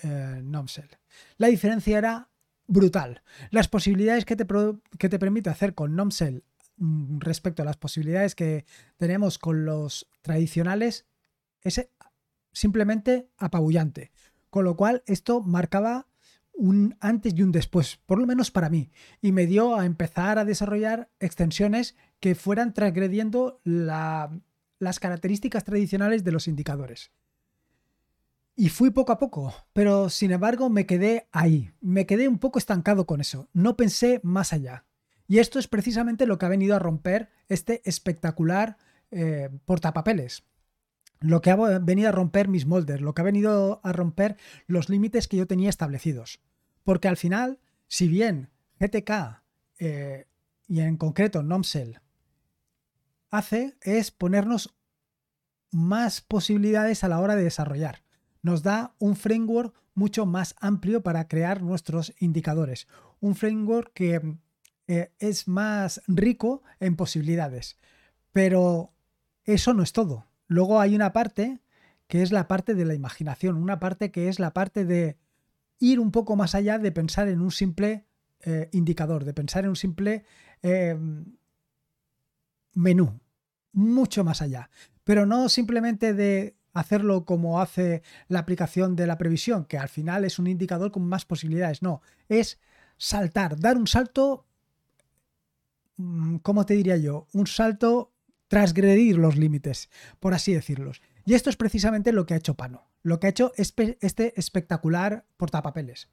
NomSell. 0.51 0.91
La 1.39 1.49
diferencia 1.49 1.97
era 1.99 2.29
brutal. 2.67 3.23
Las 3.51 3.69
posibilidades 3.69 4.25
que 4.25 4.37
te, 4.37 4.47
que 4.99 5.09
te 5.09 5.19
permite 5.19 5.51
hacer 5.51 5.75
con 5.75 5.97
NomSell 5.97 6.45
Mm, 6.79 7.19
respecto 7.19 7.63
a 7.63 7.65
las 7.65 7.77
posibilidades 7.77 8.37
que 8.37 8.65
tenemos 8.97 9.39
con 9.39 9.65
los 9.65 10.09
tradicionales 10.23 11.07
es 11.63 11.89
simplemente 12.53 13.29
apabullante. 13.37 14.13
Con 14.49 14.65
lo 14.65 14.77
cual, 14.77 15.03
esto 15.07 15.43
marcaba 15.43 16.07
un 16.59 16.97
antes 17.01 17.35
y 17.37 17.43
un 17.43 17.53
después, 17.53 18.01
por 18.05 18.19
lo 18.19 18.27
menos 18.27 18.51
para 18.51 18.69
mí, 18.69 18.91
y 19.23 19.33
me 19.33 19.47
dio 19.47 19.77
a 19.77 19.87
empezar 19.87 20.39
a 20.39 20.45
desarrollar 20.45 21.09
extensiones 21.21 21.97
que 22.21 22.35
fueran 22.35 22.75
transgrediendo 22.75 23.61
las 23.65 24.99
características 25.01 25.65
tradicionales 25.65 26.25
de 26.25 26.33
los 26.33 26.49
indicadores. 26.49 27.13
Y 28.57 28.71
fui 28.71 28.91
poco 28.91 29.13
a 29.13 29.19
poco, 29.19 29.55
pero 29.73 30.11
sin 30.11 30.33
embargo 30.33 30.69
me 30.69 30.85
quedé 30.85 31.29
ahí, 31.31 31.71
me 31.81 32.07
quedé 32.07 32.27
un 32.27 32.41
poco 32.41 32.59
estancado 32.59 33.07
con 33.07 33.21
eso, 33.21 33.49
no 33.53 33.77
pensé 33.77 34.21
más 34.25 34.53
allá. 34.53 34.85
Y 35.29 35.39
esto 35.39 35.61
es 35.61 35.69
precisamente 35.69 36.27
lo 36.27 36.39
que 36.39 36.47
ha 36.47 36.51
venido 36.51 36.75
a 36.75 36.81
romper 36.81 37.31
este 37.49 37.83
espectacular 37.85 38.79
eh, 39.13 39.49
portapapeles. 39.65 40.43
Lo 41.21 41.41
que 41.41 41.51
ha 41.51 41.57
venido 41.57 42.09
a 42.09 42.13
romper 42.13 42.49
mis 42.49 42.67
moldes, 42.67 43.01
lo 43.01 43.15
que 43.15 43.23
ha 43.23 43.25
venido 43.25 43.81
a 43.83 43.93
romper 43.93 44.37
los 44.67 44.89
límites 44.89 45.27
que 45.27 45.37
yo 45.37 45.47
tenía 45.47 45.69
establecidos. 45.69 46.41
Porque 46.85 47.09
al 47.09 47.17
final, 47.17 47.59
si 47.89 48.09
bien 48.09 48.51
GTK 48.79 49.43
eh, 49.79 50.27
y 50.69 50.81
en 50.81 50.97
concreto 50.97 51.43
NomSell 51.43 52.01
hace 53.31 53.77
es 53.83 54.11
ponernos 54.11 54.75
más 55.71 56.21
posibilidades 56.21 57.05
a 57.05 57.09
la 57.09 57.21
hora 57.21 57.37
de 57.37 57.45
desarrollar. 57.45 58.03
Nos 58.43 58.63
da 58.63 58.95
un 58.99 59.17
framework 59.17 59.75
mucho 59.95 60.27
más 60.27 60.55
amplio 60.61 61.03
para 61.03 61.29
crear 61.29 61.63
nuestros 61.63 62.15
indicadores. 62.21 62.87
Un 63.21 63.35
framework 63.35 63.93
que 63.93 64.39
eh, 64.87 65.13
es 65.19 65.49
más 65.49 66.01
rico 66.07 66.63
en 66.81 66.97
posibilidades. 66.97 67.77
Pero 68.33 68.93
eso 69.45 69.75
no 69.75 69.83
es 69.83 69.93
todo. 69.93 70.28
Luego 70.49 70.81
hay 70.81 70.95
una 70.95 71.13
parte 71.13 71.61
que 72.09 72.23
es 72.23 72.33
la 72.33 72.49
parte 72.49 72.75
de 72.75 72.85
la 72.85 72.95
imaginación, 72.95 73.57
una 73.57 73.79
parte 73.79 74.11
que 74.11 74.29
es 74.29 74.41
la 74.41 74.53
parte 74.53 74.85
de 74.85 75.19
ir 75.79 76.01
un 76.01 76.11
poco 76.11 76.37
más 76.37 76.55
allá 76.55 76.79
de 76.79 76.91
pensar 76.91 77.29
en 77.29 77.41
un 77.41 77.51
simple 77.51 78.07
eh, 78.41 78.69
indicador, 78.73 79.25
de 79.25 79.35
pensar 79.35 79.65
en 79.65 79.71
un 79.71 79.77
simple 79.77 80.25
em, 80.63 81.37
menú, 82.75 83.21
mucho 83.73 84.25
más 84.25 84.43
allá. 84.43 84.71
Pero 85.05 85.27
no 85.27 85.49
simplemente 85.49 86.15
de 86.15 86.57
hacerlo 86.73 87.25
como 87.25 87.61
hace 87.61 88.03
la 88.29 88.41
aplicación 88.41 88.97
de 88.97 89.07
la 89.07 89.19
previsión, 89.19 89.67
que 89.67 89.79
al 89.79 89.89
final 89.89 90.25
es 90.25 90.39
un 90.39 90.47
indicador 90.47 90.91
con 90.91 91.07
más 91.07 91.25
posibilidades, 91.25 91.83
no, 91.83 92.01
es 92.29 92.59
saltar, 92.97 93.59
dar 93.61 93.77
un 93.77 93.87
salto 93.87 94.49
Mm, 95.99 96.37
¿cómo 96.39 96.65
te 96.65 96.75
diría 96.75 96.97
yo? 96.97 97.27
Un 97.33 97.47
salto, 97.47 98.13
transgredir 98.49 99.17
los 99.17 99.37
límites, 99.37 99.91
por 100.21 100.35
así 100.35 100.53
decirlos. 100.53 101.01
Y 101.25 101.35
esto 101.35 101.51
es 101.51 101.57
precisamente 101.57 102.13
lo 102.13 102.27
que 102.27 102.35
ha 102.35 102.39
hecho 102.39 102.55
Pano, 102.55 102.89
lo 103.03 103.21
que 103.21 103.27
ha 103.27 103.31
hecho 103.31 103.53
este 103.57 104.33
espectacular 104.39 105.27
portapapeles. 105.37 106.09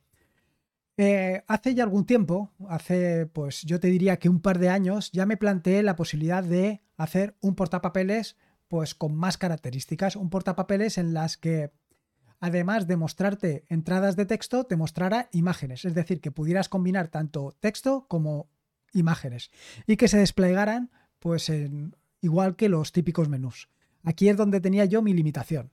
Eh, 0.98 1.44
hace 1.48 1.76
ya 1.76 1.84
algún 1.84 2.06
tiempo, 2.06 2.52
hace 2.70 3.26
pues 3.26 3.64
yo 3.64 3.80
te 3.80 3.88
diría 3.88 4.18
que 4.18 4.30
un 4.30 4.40
par 4.42 4.60
de 4.60 4.70
años, 4.70 5.12
ya 5.12 5.26
me 5.26 5.38
planteé 5.38 5.84
la 5.84 5.96
posibilidad 5.96 6.44
de 6.44 6.82
hacer 6.96 7.36
un 7.42 7.56
portapapeles 7.56 8.38
pues 8.68 8.96
con 8.96 9.16
más 9.16 9.38
características, 9.38 10.16
un 10.16 10.30
portapapeles 10.30 10.98
en 10.98 11.14
las 11.14 11.38
que 11.38 11.72
además 12.40 12.88
de 12.88 12.98
mostrarte 12.98 13.66
entradas 13.70 14.16
de 14.16 14.26
texto, 14.26 14.66
te 14.66 14.76
mostrara 14.76 15.30
imágenes, 15.32 15.86
es 15.86 15.94
decir, 15.94 16.22
que 16.22 16.32
pudieras 16.32 16.70
combinar 16.70 17.08
tanto 17.10 17.56
texto 17.60 18.06
como 18.08 18.50
imágenes 18.94 19.52
y 19.88 19.98
que 19.98 20.08
se 20.08 20.18
desplegaran 20.18 20.92
pues 21.20 21.50
en, 21.50 21.96
igual 22.26 22.56
que 22.56 22.70
los 22.70 22.92
típicos 22.92 23.30
menús. 23.30 23.70
Aquí 24.04 24.30
es 24.30 24.38
donde 24.38 24.60
tenía 24.60 24.86
yo 24.86 25.02
mi 25.02 25.14
limitación. 25.14 25.72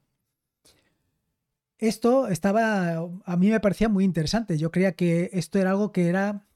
Esto 1.78 2.28
estaba, 2.28 2.92
a 3.24 3.36
mí 3.36 3.50
me 3.50 3.58
parecía 3.58 3.88
muy 3.88 4.04
interesante. 4.04 4.56
Yo 4.56 4.70
creía 4.70 4.92
que 4.92 5.30
esto 5.32 5.58
era 5.58 5.70
algo 5.70 5.90
que 5.90 6.08
era, 6.08 6.46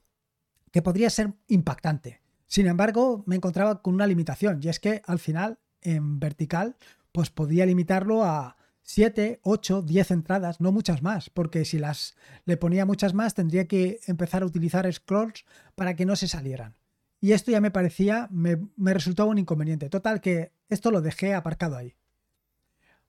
que 0.71 0.81
podría 0.81 1.09
ser 1.09 1.33
impactante. 1.47 2.21
Sin 2.45 2.67
embargo, 2.67 3.23
me 3.27 3.35
encontraba 3.35 3.81
con 3.81 3.93
una 3.93 4.07
limitación 4.07 4.59
y 4.63 4.69
es 4.69 4.79
que 4.79 5.01
al 5.05 5.19
final 5.19 5.59
en 5.81 6.19
vertical 6.19 6.77
pues 7.11 7.29
podía 7.29 7.65
limitarlo 7.65 8.23
a 8.23 8.55
7, 8.83 9.41
8, 9.43 9.81
10 9.81 10.11
entradas, 10.11 10.61
no 10.61 10.71
muchas 10.71 11.01
más, 11.01 11.29
porque 11.29 11.65
si 11.65 11.77
las 11.77 12.15
le 12.45 12.55
ponía 12.55 12.85
muchas 12.85 13.13
más 13.13 13.33
tendría 13.33 13.67
que 13.67 13.99
empezar 14.07 14.43
a 14.43 14.45
utilizar 14.45 14.91
scrolls 14.93 15.45
para 15.75 15.95
que 15.95 16.05
no 16.05 16.15
se 16.15 16.29
salieran. 16.29 16.75
Y 17.19 17.31
esto 17.31 17.51
ya 17.51 17.61
me 17.61 17.71
parecía, 17.71 18.27
me, 18.31 18.59
resultaba 18.93 19.29
un 19.29 19.39
inconveniente. 19.39 19.89
Total, 19.89 20.21
que 20.21 20.51
esto 20.69 20.91
lo 20.91 21.01
dejé 21.01 21.33
aparcado 21.33 21.77
ahí. 21.77 21.95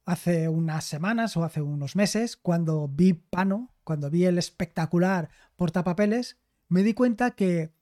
Hace 0.04 0.48
unas 0.48 0.84
semanas 0.84 1.36
o 1.36 1.44
hace 1.44 1.60
unos 1.60 1.94
meses, 1.94 2.36
cuando 2.36 2.88
vi 2.88 3.12
Pano, 3.12 3.74
cuando 3.84 4.10
vi 4.10 4.24
el 4.24 4.38
espectacular 4.38 5.28
portapapeles, 5.56 6.38
me 6.68 6.82
di 6.82 6.94
cuenta 6.94 7.32
que 7.32 7.72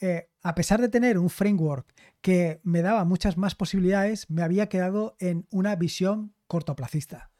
eh, 0.00 0.30
a 0.42 0.54
pesar 0.54 0.80
de 0.80 0.88
tener 0.88 1.18
un 1.18 1.30
framework 1.30 1.86
que 2.22 2.60
me 2.62 2.80
daba 2.80 3.04
muchas 3.04 3.36
más 3.36 3.54
posibilidades, 3.54 4.30
me 4.30 4.42
había 4.42 4.68
quedado 4.68 5.16
en 5.18 5.46
una 5.50 5.76
visión 5.76 6.34
cortoplacista. 6.46 7.33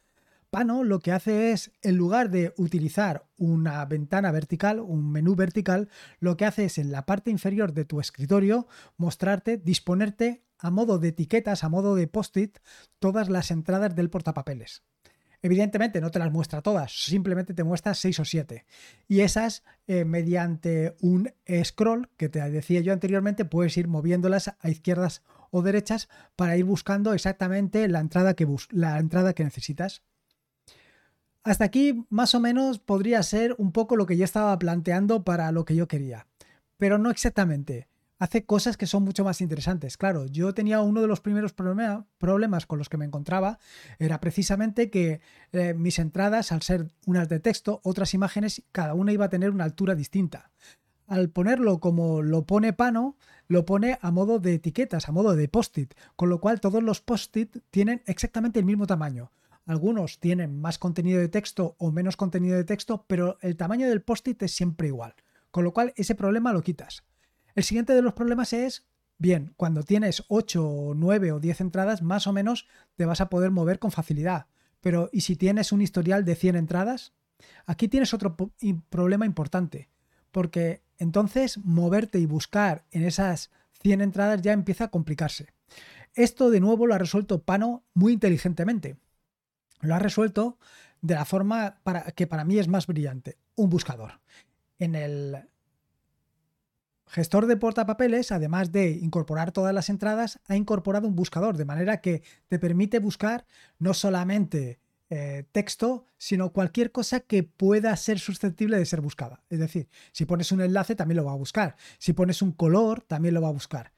Pano 0.55 0.85
lo 0.85 1.01
que 1.01 1.11
hace 1.11 1.51
es, 1.51 1.73
en 1.83 1.97
lugar 1.97 2.31
de 2.31 2.55
utilizar 2.57 3.27
una 3.37 3.85
ventana 3.87 4.31
vertical, 4.31 4.79
un 4.79 5.11
menú 5.11 5.35
vertical, 5.35 5.89
lo 6.21 6.37
que 6.37 6.45
hace 6.45 6.67
es 6.67 6.79
en 6.79 6.93
la 6.93 7.07
parte 7.07 7.33
inferior 7.33 7.73
de 7.73 7.85
tu 7.85 7.99
escritorio 7.99 8.69
mostrarte, 8.97 9.57
disponerte 9.57 10.45
a 10.61 10.71
modo 10.71 11.01
de 11.01 11.09
etiquetas, 11.09 11.65
a 11.65 11.69
modo 11.69 11.97
de 11.97 12.07
post-it, 12.07 12.59
todas 13.01 13.31
las 13.31 13.51
entradas 13.51 13.97
del 13.97 14.11
portapapeles. 14.11 14.85
Evidentemente 15.43 16.01
no 16.01 16.13
te 16.13 16.21
las 16.21 16.31
muestra 16.31 16.63
todas, 16.63 17.05
simplemente 17.05 17.53
te 17.53 17.65
muestra 17.65 17.93
seis 17.93 18.21
o 18.21 18.25
siete. 18.25 18.65
Y 19.09 19.23
esas, 19.23 19.65
eh, 19.89 20.05
mediante 20.05 20.95
un 21.01 21.33
scroll, 21.65 22.11
que 22.17 22.29
te 22.29 22.49
decía 22.49 22.79
yo 22.81 22.93
anteriormente, 22.93 23.45
puedes 23.45 23.77
ir 23.77 23.89
moviéndolas 23.89 24.55
a 24.61 24.71
izquierdas 24.71 25.25
o 25.51 25.63
derechas 25.63 26.09
para 26.37 26.57
ir 26.57 26.65
buscando 26.65 27.13
exactamente 27.13 27.89
la 27.89 27.99
entrada 27.99 28.35
que, 28.35 28.47
la 28.71 29.01
entrada 29.01 29.33
que 29.33 29.43
necesitas. 29.43 30.05
Hasta 31.45 31.65
aquí 31.65 32.07
más 32.09 32.35
o 32.35 32.41
menos 32.41 32.79
podría 32.79 33.23
ser 33.23 33.55
un 33.59 33.71
poco 33.71 33.97
lo 33.97 34.07
que 34.07 34.17
yo 34.17 34.25
estaba 34.25 34.59
planteando 34.59 35.25
para 35.25 35.53
lo 35.53 35.65
que 35.65 35.77
yo 35.77 35.87
quería, 35.87 36.27
pero 36.79 36.99
no 36.99 37.11
exactamente. 37.11 37.87
Hace 38.19 38.45
cosas 38.45 38.77
que 38.77 38.87
son 38.87 39.03
mucho 39.03 39.25
más 39.25 39.41
interesantes. 39.41 39.99
Claro, 39.99 40.27
yo 40.27 40.55
tenía 40.55 40.81
uno 40.81 41.03
de 41.03 41.09
los 41.09 41.21
primeros 41.21 41.53
problemas 41.53 42.67
con 42.67 42.79
los 42.79 42.89
que 42.89 42.97
me 42.97 43.05
encontraba, 43.05 43.59
era 43.99 44.21
precisamente 44.21 44.89
que 44.89 45.21
eh, 45.53 45.75
mis 45.75 45.99
entradas, 45.99 46.53
al 46.53 46.63
ser 46.63 46.87
unas 47.07 47.29
de 47.29 47.41
texto, 47.41 47.81
otras 47.83 48.15
imágenes, 48.15 48.63
cada 48.73 48.95
una 48.95 49.13
iba 49.13 49.27
a 49.27 49.31
tener 49.31 49.51
una 49.51 49.65
altura 49.65 49.95
distinta. 49.95 50.53
Al 51.07 51.29
ponerlo 51.29 51.81
como 51.81 52.23
lo 52.23 52.47
pone 52.47 52.73
Pano, 52.73 53.17
lo 53.47 53.67
pone 53.67 53.99
a 54.01 54.11
modo 54.11 54.39
de 54.39 54.55
etiquetas, 54.55 55.09
a 55.09 55.13
modo 55.13 55.35
de 55.35 55.49
post-it, 55.49 55.93
con 56.17 56.31
lo 56.31 56.41
cual 56.41 56.61
todos 56.61 56.83
los 56.83 57.01
post-it 57.01 57.59
tienen 57.71 58.01
exactamente 58.07 58.61
el 58.61 58.65
mismo 58.65 58.87
tamaño. 58.87 59.33
Algunos 59.67 60.21
tienen 60.21 60.61
más 60.61 60.79
contenido 60.79 61.21
de 61.21 61.29
texto 61.29 61.75
o 61.79 61.91
menos 61.91 62.17
contenido 62.17 62.57
de 62.57 62.65
texto, 62.65 63.07
pero 63.07 63.39
el 63.41 63.57
tamaño 63.57 63.89
del 63.89 64.03
post-it 64.03 64.43
es 64.43 64.55
siempre 64.55 64.89
igual. 64.89 65.15
Con 65.51 65.65
lo 65.65 65.73
cual 65.73 65.95
ese 65.97 66.15
problema 66.15 66.53
lo 66.53 66.63
quitas. 66.63 67.05
El 67.55 67.65
siguiente 67.65 67.95
de 67.95 68.03
los 68.03 68.13
problemas 68.13 68.53
es, 68.53 68.87
bien, 69.17 69.55
cuando 69.57 69.83
tienes 69.83 70.25
8, 70.29 70.93
9 70.95 71.33
o 71.33 71.41
10 71.41 71.63
entradas, 71.63 72.03
más 72.03 72.27
o 72.27 72.33
menos 72.33 72.67
te 72.97 73.07
vas 73.07 73.23
a 73.23 73.31
poder 73.31 73.53
mover 73.53 73.79
con 73.79 73.91
facilidad. 73.91 74.49
Pero 74.81 75.09
¿y 75.13 75.23
si 75.23 75.37
tienes 75.37 75.73
un 75.73 75.81
historial 75.81 76.27
de 76.27 76.35
100 76.35 76.57
entradas? 76.57 77.15
Aquí 77.65 77.89
tienes 77.89 78.13
otro 78.13 78.37
problema 78.91 79.25
importante, 79.25 79.89
porque 80.31 80.83
entonces 80.99 81.59
moverte 81.59 82.19
y 82.19 82.27
buscar 82.27 82.85
en 82.91 83.05
esas 83.05 83.51
100 83.81 84.03
entradas 84.03 84.43
ya 84.43 84.53
empieza 84.53 84.85
a 84.85 84.91
complicarse. 84.91 85.55
Esto 86.13 86.51
de 86.51 86.61
nuevo 86.61 86.87
lo 86.87 86.95
ha 86.95 86.99
resuelto 86.99 87.43
Pano 87.45 87.85
muy 87.95 88.13
inteligentemente 88.13 88.99
lo 89.81 89.95
ha 89.95 89.99
resuelto 89.99 90.59
de 91.01 91.15
la 91.15 91.25
forma 91.25 91.81
para, 91.83 92.11
que 92.13 92.27
para 92.27 92.45
mí 92.45 92.59
es 92.59 92.69
más 92.69 92.87
brillante, 92.87 93.39
un 93.57 93.71
buscador. 93.71 94.21
En 94.79 94.95
el 94.95 95.49
gestor 97.07 97.47
de 97.47 97.57
portapapeles, 97.57 98.33
además 98.33 98.73
de 98.73 98.91
incorporar 98.91 99.53
todas 99.53 99.75
las 99.75 99.89
entradas, 99.89 100.41
ha 100.49 100.57
incorporado 100.57 101.07
un 101.07 101.15
buscador, 101.15 101.57
de 101.57 101.65
manera 101.65 102.01
que 102.01 102.23
te 102.49 102.59
permite 102.59 102.99
buscar 102.99 103.47
no 103.79 103.95
solamente 103.95 104.81
eh, 105.11 105.45
texto, 105.53 106.07
sino 106.17 106.53
cualquier 106.53 106.91
cosa 106.91 107.21
que 107.21 107.43
pueda 107.43 107.95
ser 107.97 108.19
susceptible 108.19 108.79
de 108.79 108.87
ser 108.87 109.01
buscada. 109.01 109.43
Es 109.51 109.59
decir, 109.59 109.89
si 110.13 110.25
pones 110.25 110.51
un 110.51 110.63
enlace 110.63 110.97
también 110.97 111.19
lo 111.19 111.25
va 111.25 111.33
a 111.33 111.37
buscar, 111.37 111.77
si 111.99 112.15
pones 112.15 112.43
un 112.43 112.53
color 112.53 113.03
también 113.03 113.35
lo 113.35 113.43
va 113.43 113.49
a 113.49 113.53
buscar. 113.53 113.93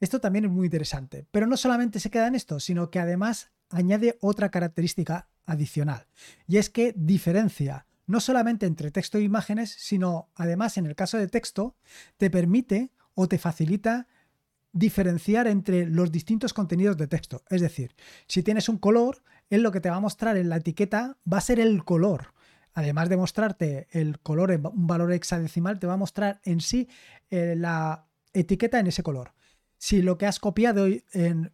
Esto 0.00 0.20
también 0.20 0.44
es 0.44 0.50
muy 0.50 0.66
interesante, 0.66 1.26
pero 1.30 1.46
no 1.46 1.56
solamente 1.56 2.00
se 2.00 2.10
queda 2.10 2.26
en 2.26 2.34
esto, 2.34 2.60
sino 2.60 2.90
que 2.90 2.98
además 2.98 3.50
añade 3.70 4.18
otra 4.20 4.50
característica 4.50 5.28
adicional, 5.46 6.06
y 6.46 6.58
es 6.58 6.70
que 6.70 6.94
diferencia 6.96 7.86
no 8.08 8.20
solamente 8.20 8.66
entre 8.66 8.90
texto 8.90 9.18
e 9.18 9.22
imágenes, 9.22 9.76
sino 9.78 10.30
además 10.34 10.78
en 10.78 10.86
el 10.86 10.96
caso 10.96 11.18
de 11.18 11.28
texto, 11.28 11.76
te 12.16 12.30
permite 12.30 12.90
o 13.14 13.28
te 13.28 13.38
facilita 13.38 14.08
diferenciar 14.72 15.46
entre 15.46 15.86
los 15.86 16.10
distintos 16.10 16.54
contenidos 16.54 16.96
de 16.96 17.06
texto. 17.06 17.42
Es 17.50 17.60
decir, 17.60 17.94
si 18.26 18.42
tienes 18.42 18.68
un 18.70 18.78
color, 18.78 19.22
él 19.50 19.62
lo 19.62 19.72
que 19.72 19.80
te 19.80 19.90
va 19.90 19.96
a 19.96 20.00
mostrar 20.00 20.38
en 20.38 20.48
la 20.48 20.56
etiqueta 20.56 21.18
va 21.30 21.38
a 21.38 21.42
ser 21.42 21.60
el 21.60 21.84
color. 21.84 22.32
Además 22.72 23.10
de 23.10 23.16
mostrarte 23.18 23.88
el 23.90 24.20
color 24.20 24.52
en 24.52 24.66
un 24.66 24.86
valor 24.86 25.12
hexadecimal, 25.12 25.78
te 25.78 25.86
va 25.86 25.94
a 25.94 25.98
mostrar 25.98 26.40
en 26.44 26.60
sí 26.60 26.88
eh, 27.28 27.54
la 27.56 28.06
etiqueta 28.32 28.78
en 28.78 28.86
ese 28.86 29.02
color. 29.02 29.34
Si 29.76 30.00
lo 30.00 30.16
que 30.16 30.26
has 30.26 30.38
copiado 30.38 30.86
en 31.12 31.52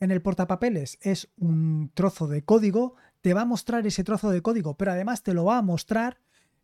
en 0.00 0.10
el 0.10 0.22
portapapeles 0.22 0.98
es 1.00 1.28
un 1.36 1.90
trozo 1.94 2.26
de 2.26 2.44
código, 2.44 2.96
te 3.20 3.34
va 3.34 3.42
a 3.42 3.46
mostrar 3.46 3.86
ese 3.86 4.04
trozo 4.04 4.30
de 4.30 4.42
código, 4.42 4.76
pero 4.76 4.92
además 4.92 5.22
te 5.22 5.34
lo 5.34 5.44
va 5.44 5.58
a 5.58 5.62
mostrar 5.62 6.18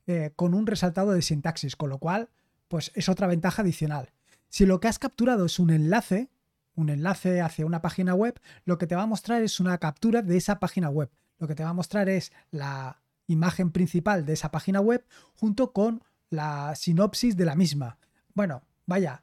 eh, 0.06 0.32
con 0.36 0.54
un 0.54 0.66
resaltado 0.66 1.12
de 1.12 1.22
sintaxis, 1.22 1.76
con 1.76 1.88
lo 1.88 1.98
cual, 1.98 2.28
pues 2.68 2.92
es 2.94 3.08
otra 3.08 3.26
ventaja 3.26 3.62
adicional. 3.62 4.12
Si 4.48 4.66
lo 4.66 4.80
que 4.80 4.88
has 4.88 4.98
capturado 4.98 5.46
es 5.46 5.58
un 5.58 5.70
enlace, 5.70 6.28
un 6.74 6.90
enlace 6.90 7.40
hacia 7.40 7.66
una 7.66 7.82
página 7.82 8.14
web, 8.14 8.40
lo 8.64 8.78
que 8.78 8.86
te 8.86 8.96
va 8.96 9.02
a 9.02 9.06
mostrar 9.06 9.42
es 9.42 9.60
una 9.60 9.78
captura 9.78 10.22
de 10.22 10.36
esa 10.36 10.58
página 10.58 10.90
web. 10.90 11.10
Lo 11.38 11.48
que 11.48 11.54
te 11.54 11.62
va 11.62 11.70
a 11.70 11.74
mostrar 11.74 12.08
es 12.08 12.32
la 12.50 13.00
imagen 13.26 13.70
principal 13.70 14.26
de 14.26 14.32
esa 14.32 14.50
página 14.50 14.80
web 14.80 15.04
junto 15.34 15.72
con 15.72 16.02
la 16.28 16.74
sinopsis 16.74 17.36
de 17.36 17.44
la 17.44 17.54
misma. 17.54 17.98
Bueno, 18.34 18.62
vaya, 18.86 19.22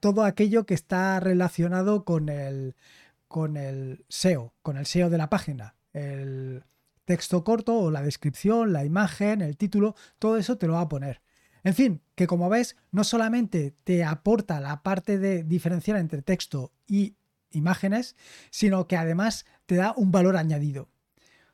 todo 0.00 0.24
aquello 0.24 0.66
que 0.66 0.74
está 0.74 1.20
relacionado 1.20 2.04
con 2.04 2.28
el, 2.28 2.74
con 3.28 3.56
el 3.56 4.04
SEO, 4.08 4.54
con 4.62 4.76
el 4.76 4.86
SEO 4.86 5.10
de 5.10 5.18
la 5.18 5.30
página. 5.30 5.76
El 5.92 6.64
texto 7.04 7.44
corto 7.44 7.78
o 7.78 7.90
la 7.90 8.02
descripción, 8.02 8.72
la 8.72 8.84
imagen, 8.84 9.40
el 9.40 9.56
título, 9.56 9.94
todo 10.18 10.36
eso 10.36 10.58
te 10.58 10.66
lo 10.66 10.74
va 10.74 10.82
a 10.82 10.88
poner. 10.88 11.22
En 11.64 11.74
fin, 11.74 12.02
que 12.14 12.26
como 12.26 12.48
ves, 12.48 12.76
no 12.90 13.04
solamente 13.04 13.74
te 13.84 14.04
aporta 14.04 14.60
la 14.60 14.82
parte 14.82 15.18
de 15.18 15.44
diferenciar 15.44 15.96
entre 15.98 16.22
texto 16.22 16.72
y 16.86 17.16
imágenes, 17.50 18.16
sino 18.50 18.86
que 18.86 18.96
además 18.96 19.46
te 19.66 19.76
da 19.76 19.92
un 19.96 20.12
valor 20.12 20.36
añadido. 20.36 20.88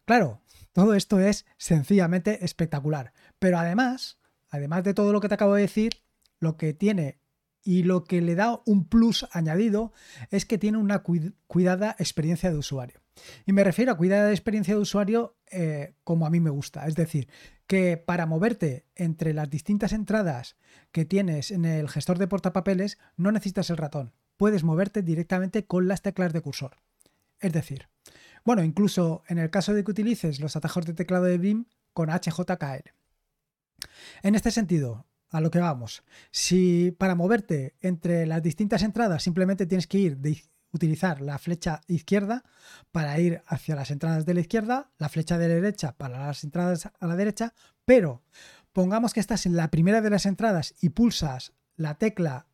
Claro, 0.04 0.40
todo 0.72 0.94
esto 0.94 1.20
es 1.20 1.46
sencillamente 1.56 2.44
espectacular, 2.44 3.12
pero 3.38 3.58
además, 3.58 4.18
además 4.50 4.84
de 4.84 4.94
todo 4.94 5.12
lo 5.12 5.20
que 5.20 5.28
te 5.28 5.34
acabo 5.34 5.54
de 5.54 5.62
decir, 5.62 6.02
lo 6.40 6.56
que 6.56 6.74
tiene 6.74 7.18
y 7.64 7.82
lo 7.82 8.04
que 8.04 8.20
le 8.20 8.34
da 8.34 8.60
un 8.66 8.86
plus 8.86 9.26
añadido 9.32 9.92
es 10.30 10.44
que 10.44 10.58
tiene 10.58 10.78
una 10.78 11.02
cuidada 11.02 11.96
experiencia 11.98 12.50
de 12.50 12.58
usuario. 12.58 13.00
Y 13.46 13.52
me 13.52 13.64
refiero 13.64 13.92
a 13.92 13.96
cuidada 13.96 14.30
experiencia 14.30 14.74
de 14.74 14.80
usuario 14.80 15.36
eh, 15.50 15.94
como 16.04 16.26
a 16.26 16.30
mí 16.30 16.40
me 16.40 16.50
gusta. 16.50 16.86
Es 16.86 16.94
decir, 16.94 17.28
que 17.66 17.96
para 17.96 18.26
moverte 18.26 18.86
entre 18.94 19.32
las 19.32 19.48
distintas 19.48 19.92
entradas 19.92 20.56
que 20.92 21.04
tienes 21.04 21.50
en 21.50 21.64
el 21.64 21.88
gestor 21.88 22.18
de 22.18 22.26
portapapeles 22.26 22.98
no 23.16 23.32
necesitas 23.32 23.70
el 23.70 23.78
ratón. 23.78 24.12
Puedes 24.36 24.64
moverte 24.64 25.02
directamente 25.02 25.64
con 25.64 25.88
las 25.88 26.02
teclas 26.02 26.32
de 26.32 26.40
cursor. 26.40 26.76
Es 27.40 27.52
decir, 27.52 27.88
bueno, 28.44 28.62
incluso 28.62 29.22
en 29.28 29.38
el 29.38 29.50
caso 29.50 29.72
de 29.72 29.84
que 29.84 29.90
utilices 29.90 30.40
los 30.40 30.56
atajos 30.56 30.84
de 30.86 30.94
teclado 30.94 31.24
de 31.24 31.38
BIM 31.38 31.66
con 31.92 32.10
HJKL. 32.10 32.90
En 34.22 34.34
este 34.34 34.50
sentido, 34.50 35.06
a 35.34 35.40
lo 35.40 35.50
que 35.50 35.58
vamos. 35.58 36.04
Si 36.30 36.92
para 36.92 37.16
moverte 37.16 37.74
entre 37.80 38.24
las 38.24 38.40
distintas 38.40 38.84
entradas 38.84 39.24
simplemente 39.24 39.66
tienes 39.66 39.88
que 39.88 39.98
ir 39.98 40.16
de 40.18 40.40
utilizar 40.70 41.20
la 41.20 41.38
flecha 41.38 41.80
izquierda 41.88 42.44
para 42.92 43.18
ir 43.18 43.42
hacia 43.46 43.74
las 43.74 43.90
entradas 43.90 44.26
de 44.26 44.34
la 44.34 44.40
izquierda, 44.40 44.92
la 44.96 45.08
flecha 45.08 45.36
de 45.36 45.48
la 45.48 45.54
derecha 45.54 45.96
para 45.96 46.24
las 46.26 46.44
entradas 46.44 46.88
a 47.00 47.06
la 47.08 47.16
derecha, 47.16 47.52
pero 47.84 48.22
pongamos 48.72 49.12
que 49.12 49.18
estás 49.18 49.44
en 49.44 49.56
la 49.56 49.72
primera 49.72 50.00
de 50.00 50.10
las 50.10 50.24
entradas 50.24 50.76
y 50.80 50.90
pulsas 50.90 51.52
la 51.74 51.98
tecla 51.98 52.46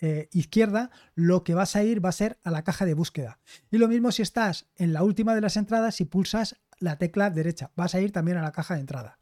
eh, 0.00 0.30
izquierda, 0.32 0.90
lo 1.14 1.44
que 1.44 1.54
vas 1.54 1.76
a 1.76 1.84
ir 1.84 2.02
va 2.02 2.08
a 2.08 2.12
ser 2.12 2.38
a 2.44 2.50
la 2.50 2.64
caja 2.64 2.86
de 2.86 2.94
búsqueda. 2.94 3.40
Y 3.70 3.76
lo 3.76 3.88
mismo 3.88 4.10
si 4.10 4.22
estás 4.22 4.70
en 4.76 4.94
la 4.94 5.02
última 5.02 5.34
de 5.34 5.42
las 5.42 5.58
entradas 5.58 6.00
y 6.00 6.06
pulsas 6.06 6.56
la 6.78 6.96
tecla 6.96 7.28
derecha, 7.28 7.72
vas 7.76 7.94
a 7.94 8.00
ir 8.00 8.10
también 8.10 8.38
a 8.38 8.42
la 8.42 8.52
caja 8.52 8.74
de 8.74 8.80
entrada. 8.80 9.18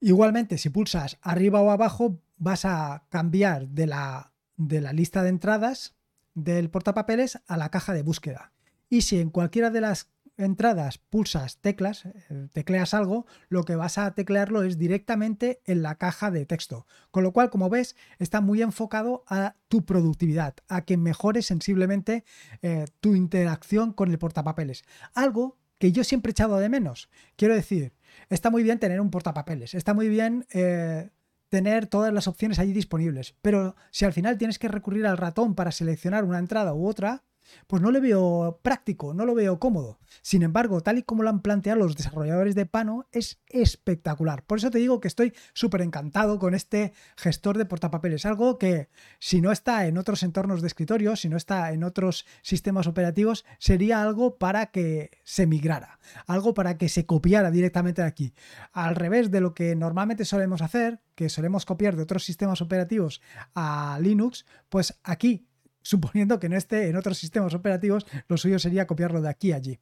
Igualmente, 0.00 0.58
si 0.58 0.68
pulsas 0.68 1.18
arriba 1.22 1.60
o 1.60 1.70
abajo, 1.70 2.20
vas 2.36 2.64
a 2.64 3.04
cambiar 3.08 3.68
de 3.68 3.86
la, 3.86 4.32
de 4.56 4.80
la 4.80 4.92
lista 4.92 5.22
de 5.22 5.30
entradas 5.30 5.94
del 6.34 6.70
portapapeles 6.70 7.40
a 7.46 7.56
la 7.56 7.70
caja 7.70 7.94
de 7.94 8.02
búsqueda. 8.02 8.52
Y 8.88 9.02
si 9.02 9.18
en 9.18 9.30
cualquiera 9.30 9.70
de 9.70 9.80
las 9.80 10.10
entradas 10.36 10.98
pulsas 10.98 11.58
teclas, 11.58 12.04
eh, 12.04 12.48
tecleas 12.52 12.94
algo, 12.94 13.26
lo 13.48 13.64
que 13.64 13.76
vas 13.76 13.98
a 13.98 14.14
teclearlo 14.14 14.62
es 14.62 14.78
directamente 14.78 15.60
en 15.64 15.82
la 15.82 15.96
caja 15.96 16.30
de 16.30 16.46
texto. 16.46 16.86
Con 17.10 17.24
lo 17.24 17.32
cual, 17.32 17.50
como 17.50 17.70
ves, 17.70 17.96
está 18.18 18.40
muy 18.40 18.62
enfocado 18.62 19.24
a 19.28 19.56
tu 19.68 19.84
productividad, 19.84 20.54
a 20.68 20.84
que 20.84 20.96
mejores 20.96 21.46
sensiblemente 21.46 22.24
eh, 22.62 22.86
tu 23.00 23.14
interacción 23.14 23.92
con 23.92 24.10
el 24.10 24.18
portapapeles. 24.18 24.84
Algo 25.14 25.56
que 25.78 25.92
yo 25.92 26.04
siempre 26.04 26.30
he 26.30 26.32
echado 26.32 26.58
de 26.58 26.68
menos. 26.68 27.08
Quiero 27.36 27.54
decir, 27.54 27.92
está 28.28 28.50
muy 28.50 28.62
bien 28.62 28.78
tener 28.78 29.00
un 29.00 29.10
portapapeles, 29.10 29.74
está 29.74 29.94
muy 29.94 30.08
bien 30.08 30.46
eh, 30.52 31.10
tener 31.48 31.86
todas 31.86 32.12
las 32.12 32.28
opciones 32.28 32.58
allí 32.58 32.72
disponibles, 32.72 33.34
pero 33.42 33.76
si 33.90 34.04
al 34.04 34.12
final 34.12 34.38
tienes 34.38 34.58
que 34.58 34.68
recurrir 34.68 35.06
al 35.06 35.18
ratón 35.18 35.54
para 35.54 35.72
seleccionar 35.72 36.24
una 36.24 36.38
entrada 36.38 36.74
u 36.74 36.86
otra, 36.86 37.24
pues 37.66 37.82
no 37.82 37.90
le 37.90 38.00
veo 38.00 38.60
práctico, 38.62 39.14
no 39.14 39.26
lo 39.26 39.34
veo 39.34 39.58
cómodo. 39.58 39.98
Sin 40.22 40.42
embargo, 40.42 40.80
tal 40.80 40.98
y 40.98 41.02
como 41.02 41.22
lo 41.22 41.28
han 41.28 41.42
planteado 41.42 41.80
los 41.80 41.96
desarrolladores 41.96 42.54
de 42.54 42.66
Pano, 42.66 43.06
es 43.12 43.40
espectacular. 43.48 44.44
Por 44.44 44.58
eso 44.58 44.70
te 44.70 44.78
digo 44.78 45.00
que 45.00 45.08
estoy 45.08 45.34
súper 45.52 45.82
encantado 45.82 46.38
con 46.38 46.54
este 46.54 46.92
gestor 47.16 47.58
de 47.58 47.66
portapapeles. 47.66 48.26
Algo 48.26 48.58
que 48.58 48.88
si 49.18 49.40
no 49.40 49.52
está 49.52 49.86
en 49.86 49.98
otros 49.98 50.22
entornos 50.22 50.62
de 50.62 50.68
escritorio, 50.68 51.16
si 51.16 51.28
no 51.28 51.36
está 51.36 51.72
en 51.72 51.84
otros 51.84 52.26
sistemas 52.42 52.86
operativos, 52.86 53.44
sería 53.58 54.02
algo 54.02 54.38
para 54.38 54.66
que 54.66 55.10
se 55.24 55.46
migrara, 55.46 55.98
algo 56.26 56.54
para 56.54 56.78
que 56.78 56.88
se 56.88 57.06
copiara 57.06 57.50
directamente 57.50 58.02
de 58.02 58.08
aquí. 58.08 58.34
Al 58.72 58.94
revés 58.94 59.30
de 59.30 59.40
lo 59.40 59.54
que 59.54 59.74
normalmente 59.76 60.24
solemos 60.24 60.62
hacer, 60.62 61.00
que 61.14 61.28
solemos 61.28 61.64
copiar 61.64 61.96
de 61.96 62.02
otros 62.02 62.24
sistemas 62.24 62.60
operativos 62.60 63.20
a 63.54 63.98
Linux, 64.00 64.46
pues 64.68 64.98
aquí 65.02 65.46
suponiendo 65.86 66.40
que 66.40 66.48
no 66.48 66.56
esté 66.56 66.88
en 66.88 66.96
otros 66.96 67.18
sistemas 67.18 67.54
operativos, 67.54 68.06
lo 68.28 68.36
suyo 68.36 68.58
sería 68.58 68.86
copiarlo 68.86 69.22
de 69.22 69.28
aquí 69.28 69.52
a 69.52 69.56
allí. 69.56 69.78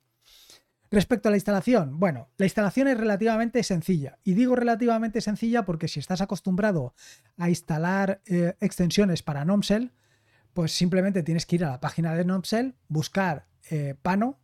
Respecto 0.90 1.29
a 1.29 1.31
la 1.31 1.38
instalación, 1.38 1.99
bueno, 1.99 2.29
la 2.37 2.47
instalación 2.47 2.88
es 2.88 2.99
relativamente 2.99 3.62
sencilla. 3.62 4.19
Y 4.23 4.35
digo 4.35 4.55
relativamente 4.55 5.21
sencilla 5.21 5.64
porque 5.64 5.88
si 5.88 5.99
estás 5.99 6.21
acostumbrado 6.21 6.95
a 7.38 7.49
instalar 7.49 8.21
eh, 8.27 8.55
extensiones 8.61 9.23
para 9.23 9.45
Nomcell, 9.45 9.93
pues 10.53 10.73
simplemente 10.73 11.23
tienes 11.23 11.47
que 11.47 11.57
ir 11.57 11.64
a 11.64 11.71
la 11.71 11.81
página 11.81 12.14
de 12.14 12.25
Nomcell, 12.25 12.77
buscar 12.88 13.49
eh, 13.71 13.97
Pano 14.03 14.38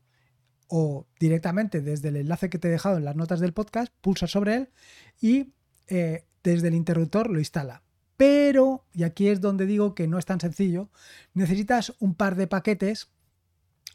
o 0.67 1.07
directamente 1.21 1.83
desde 1.83 2.09
el 2.09 2.17
enlace 2.17 2.49
que 2.49 2.59
te 2.59 2.69
he 2.69 2.71
dejado 2.71 2.97
en 2.97 3.05
las 3.05 3.17
notas 3.17 3.39
del 3.41 3.53
podcast, 3.53 3.93
pulsa 4.01 4.27
sobre 4.27 4.55
él 4.57 4.71
y 5.21 5.53
eh, 5.89 6.25
desde 6.43 6.69
el 6.69 6.75
interruptor 6.75 7.29
lo 7.29 7.39
instala. 7.39 7.83
Pero, 8.21 8.85
y 8.93 9.05
aquí 9.05 9.29
es 9.29 9.41
donde 9.41 9.65
digo 9.65 9.95
que 9.95 10.07
no 10.07 10.19
es 10.19 10.27
tan 10.27 10.41
sencillo, 10.41 10.91
necesitas 11.33 11.95
un 12.01 12.15
par 12.15 12.37
de 12.37 12.47
paquetes 12.47 13.09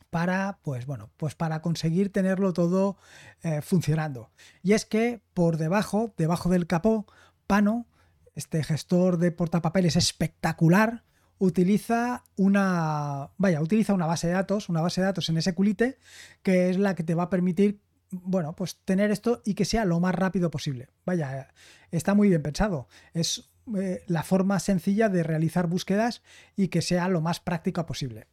para, 0.10 0.58
pues 0.64 0.88
bueno, 0.88 1.12
pues 1.18 1.36
para 1.36 1.62
conseguir 1.62 2.12
tenerlo 2.12 2.52
todo 2.52 2.98
eh, 3.44 3.62
funcionando. 3.62 4.32
Y 4.64 4.74
es 4.74 4.84
que 4.84 5.22
por 5.36 5.58
debajo, 5.58 6.12
debajo 6.18 6.50
del 6.50 6.66
capó, 6.66 7.06
Pano, 7.46 7.86
este 8.34 8.64
gestor 8.64 9.20
de 9.20 9.32
portapapeles 9.32 9.96
espectacular, 9.96 11.04
utiliza 11.38 12.24
una, 12.36 13.30
vaya, 13.38 13.62
utiliza 13.62 13.94
una 13.94 14.08
base 14.08 14.26
de 14.26 14.34
datos, 14.34 14.70
una 14.70 14.82
base 14.82 15.02
de 15.02 15.06
datos 15.06 15.30
en 15.30 15.40
SQLite, 15.40 16.00
que 16.42 16.72
es 16.72 16.80
la 16.80 16.96
que 16.96 17.04
te 17.04 17.14
va 17.14 17.26
a 17.26 17.30
permitir, 17.30 17.80
bueno, 18.10 18.56
pues 18.56 18.80
tener 18.86 19.12
esto 19.12 19.44
y 19.46 19.54
que 19.54 19.66
sea 19.66 19.86
lo 19.86 20.00
más 20.00 20.16
rápido 20.16 20.50
posible. 20.50 20.90
Vaya, 21.06 21.54
está 21.92 22.16
muy 22.16 22.30
bien 22.30 22.42
pensado. 22.42 22.88
Es 23.14 23.52
eh, 23.78 24.04
la 24.08 24.24
forma 24.24 24.60
sencilla 24.60 25.10
de 25.10 25.24
realizar 25.24 25.68
búsquedas 25.68 26.22
y 26.56 26.68
que 26.68 26.82
sea 26.82 27.08
lo 27.10 27.22
más 27.22 27.40
práctica 27.40 27.86
posible. 27.86 28.28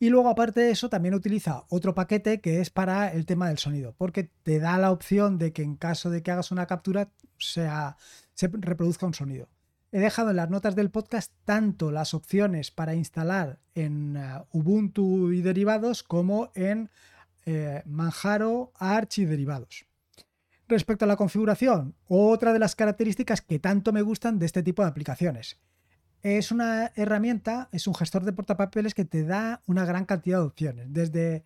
Y 0.00 0.10
luego, 0.10 0.28
aparte 0.28 0.60
de 0.60 0.70
eso, 0.70 0.88
también 0.88 1.14
utiliza 1.14 1.64
otro 1.68 1.94
paquete 1.94 2.40
que 2.40 2.60
es 2.60 2.70
para 2.70 3.12
el 3.12 3.26
tema 3.26 3.48
del 3.48 3.58
sonido, 3.58 3.94
porque 3.96 4.24
te 4.42 4.58
da 4.58 4.76
la 4.78 4.90
opción 4.90 5.38
de 5.38 5.52
que 5.52 5.62
en 5.62 5.76
caso 5.76 6.10
de 6.10 6.22
que 6.22 6.30
hagas 6.30 6.50
una 6.50 6.66
captura 6.66 7.10
sea, 7.38 7.96
se 8.34 8.48
reproduzca 8.52 9.06
un 9.06 9.14
sonido. 9.14 9.48
He 9.92 10.00
dejado 10.00 10.30
en 10.30 10.36
las 10.36 10.50
notas 10.50 10.74
del 10.74 10.90
podcast 10.90 11.32
tanto 11.44 11.92
las 11.92 12.14
opciones 12.14 12.72
para 12.72 12.96
instalar 12.96 13.60
en 13.76 14.16
eh, 14.16 14.42
Ubuntu 14.50 15.30
y 15.30 15.40
derivados 15.40 16.02
como 16.02 16.50
en 16.54 16.90
eh, 17.46 17.82
Manjaro, 17.86 18.72
Arch 18.74 19.18
y 19.18 19.24
derivados. 19.24 19.86
Respecto 20.66 21.04
a 21.04 21.08
la 21.08 21.16
configuración, 21.16 21.94
otra 22.08 22.52
de 22.52 22.58
las 22.58 22.74
características 22.74 23.42
que 23.42 23.58
tanto 23.58 23.92
me 23.92 24.02
gustan 24.02 24.38
de 24.38 24.46
este 24.46 24.62
tipo 24.62 24.82
de 24.82 24.88
aplicaciones. 24.88 25.60
Es 26.22 26.50
una 26.50 26.90
herramienta, 26.96 27.68
es 27.70 27.86
un 27.86 27.94
gestor 27.94 28.24
de 28.24 28.32
portapapeles 28.32 28.94
que 28.94 29.04
te 29.04 29.24
da 29.24 29.62
una 29.66 29.84
gran 29.84 30.06
cantidad 30.06 30.38
de 30.38 30.46
opciones, 30.46 30.86
desde 30.88 31.44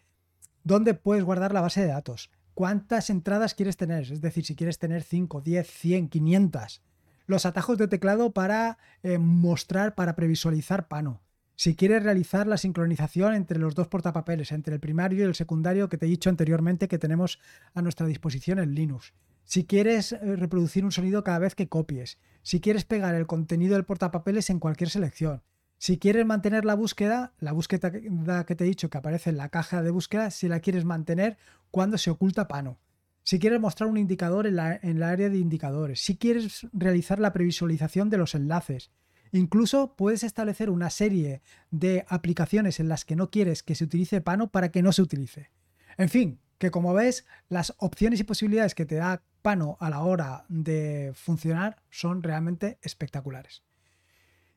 dónde 0.63 0.95
puedes 0.95 1.25
guardar 1.25 1.53
la 1.53 1.61
base 1.61 1.81
de 1.81 1.89
datos, 1.89 2.31
cuántas 2.55 3.11
entradas 3.11 3.55
quieres 3.55 3.77
tener, 3.77 4.05
es 4.13 4.21
decir, 4.21 4.45
si 4.45 4.55
quieres 4.55 4.79
tener 4.79 5.03
5, 5.03 5.41
10, 5.41 5.69
100, 5.69 6.09
500, 6.09 6.83
los 7.27 7.45
atajos 7.45 7.77
de 7.77 7.89
teclado 7.89 8.33
para 8.33 8.79
eh, 9.03 9.19
mostrar, 9.19 9.97
para 9.97 10.15
previsualizar 10.15 10.87
Pano, 10.87 11.23
si 11.59 11.75
quieres 11.75 12.05
realizar 12.05 12.47
la 12.47 12.57
sincronización 12.57 13.35
entre 13.35 13.59
los 13.59 13.75
dos 13.75 13.89
portapapeles, 13.89 14.53
entre 14.53 14.75
el 14.75 14.81
primario 14.81 15.19
y 15.19 15.23
el 15.27 15.35
secundario 15.35 15.89
que 15.89 15.99
te 15.99 16.07
he 16.07 16.09
dicho 16.09 16.31
anteriormente 16.31 16.87
que 16.87 17.01
tenemos 17.01 17.41
a 17.75 17.83
nuestra 17.83 18.07
disposición 18.07 18.61
en 18.61 18.77
Linux, 18.77 19.13
si 19.43 19.65
quieres 19.65 20.13
eh, 20.13 20.37
reproducir 20.37 20.85
un 20.85 20.93
sonido 20.93 21.25
cada 21.25 21.41
vez 21.41 21.57
que 21.57 21.69
copies, 21.69 22.19
si 22.43 22.61
quieres 22.61 22.85
pegar 22.85 23.17
el 23.17 23.27
contenido 23.27 23.75
del 23.75 23.85
portapapeles 23.85 24.51
en 24.51 24.61
cualquier 24.61 24.89
selección, 24.89 25.43
si 25.79 25.99
quieres 25.99 26.25
mantener 26.25 26.65
la 26.65 26.75
búsqueda, 26.75 27.35
la 27.41 27.51
búsqueda 27.51 27.91
que 27.91 28.55
te 28.55 28.63
he 28.63 28.69
dicho 28.69 28.89
que 28.89 28.99
aparece 28.99 29.31
en 29.31 29.37
la 29.37 29.49
caja 29.49 29.83
de 29.83 29.91
búsqueda, 29.91 30.31
si 30.31 30.47
la 30.47 30.61
quieres 30.61 30.85
mantener 30.85 31.39
cuando 31.73 31.99
se 31.99 32.11
oculta 32.11 32.47
Pano. 32.47 32.79
Si 33.25 33.41
quieres 33.41 33.59
mostrar 33.59 33.91
un 33.91 33.99
indicador 33.99 34.47
en 34.47 34.55
la, 34.55 34.79
en 34.81 35.01
la 35.01 35.11
área 35.11 35.29
de 35.29 35.39
indicadores, 35.39 36.05
si 36.05 36.17
quieres 36.17 36.69
realizar 36.73 37.19
la 37.19 37.33
previsualización 37.33 38.11
de 38.11 38.19
los 38.19 38.37
enlaces, 38.37 38.93
Incluso 39.33 39.95
puedes 39.97 40.23
establecer 40.23 40.71
una 40.71 40.91
serie 40.91 41.43
de 41.71 42.05
aplicaciones 42.09 42.81
en 42.81 42.89
las 42.89 43.05
que 43.05 43.17
no 43.17 43.31
quieres 43.31 43.63
que 43.63 43.75
se 43.75 43.85
utilice 43.85 44.21
Pano 44.21 44.51
para 44.51 44.71
que 44.71 44.83
no 44.83 44.93
se 44.93 45.03
utilice. 45.03 45.51
En 45.97 46.09
fin, 46.09 46.41
que 46.59 46.71
como 46.71 46.95
ves, 46.95 47.25
las 47.49 47.75
opciones 47.79 48.21
y 48.21 48.25
posibilidades 48.25 48.75
que 48.75 48.87
te 48.87 48.97
da 48.97 49.23
Pano 49.43 49.77
a 49.81 49.91
la 49.91 50.01
hora 50.01 50.45
de 50.49 51.13
funcionar 51.15 51.83
son 51.91 52.23
realmente 52.23 52.79
espectaculares. 52.83 53.63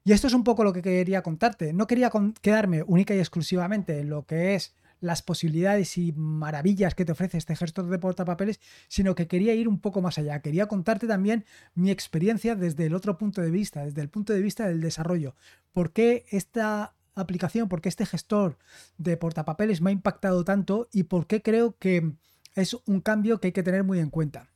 Y 0.03 0.13
esto 0.13 0.27
es 0.27 0.33
un 0.33 0.43
poco 0.43 0.63
lo 0.63 0.73
que 0.73 0.81
quería 0.81 1.21
contarte. 1.21 1.73
No 1.73 1.85
quería 1.85 2.11
quedarme 2.41 2.83
única 2.83 3.13
y 3.13 3.19
exclusivamente 3.19 3.99
en 3.99 4.09
lo 4.09 4.25
que 4.25 4.55
es 4.55 4.73
las 5.01 5.21
posibilidades 5.21 5.97
y 5.97 6.13
maravillas 6.13 6.95
que 6.95 7.03
te 7.03 7.11
ofrece 7.11 7.37
este 7.37 7.55
gestor 7.57 7.87
de 7.87 7.99
portapapeles, 7.99 8.61
sino 8.87 9.15
que 9.15 9.27
quería 9.27 9.53
ir 9.53 9.67
un 9.67 9.79
poco 9.79 10.01
más 10.01 10.17
allá. 10.17 10.41
Quería 10.41 10.67
contarte 10.67 11.07
también 11.07 11.43
mi 11.75 11.91
experiencia 11.91 12.55
desde 12.55 12.85
el 12.85 12.95
otro 12.95 13.17
punto 13.17 13.41
de 13.41 13.51
vista, 13.51 13.83
desde 13.83 14.01
el 14.01 14.09
punto 14.09 14.31
de 14.31 14.41
vista 14.41 14.67
del 14.67 14.79
desarrollo. 14.79 15.35
¿Por 15.73 15.91
qué 15.91 16.25
esta 16.29 16.95
aplicación, 17.15 17.67
por 17.67 17.81
qué 17.81 17.89
este 17.89 18.05
gestor 18.05 18.57
de 18.97 19.17
portapapeles 19.17 19.81
me 19.81 19.89
ha 19.89 19.93
impactado 19.93 20.45
tanto 20.45 20.87
y 20.93 21.03
por 21.03 21.27
qué 21.27 21.41
creo 21.41 21.77
que 21.77 22.13
es 22.55 22.75
un 22.85 23.01
cambio 23.01 23.39
que 23.39 23.47
hay 23.47 23.51
que 23.51 23.63
tener 23.63 23.83
muy 23.83 23.99
en 23.99 24.09
cuenta. 24.09 24.49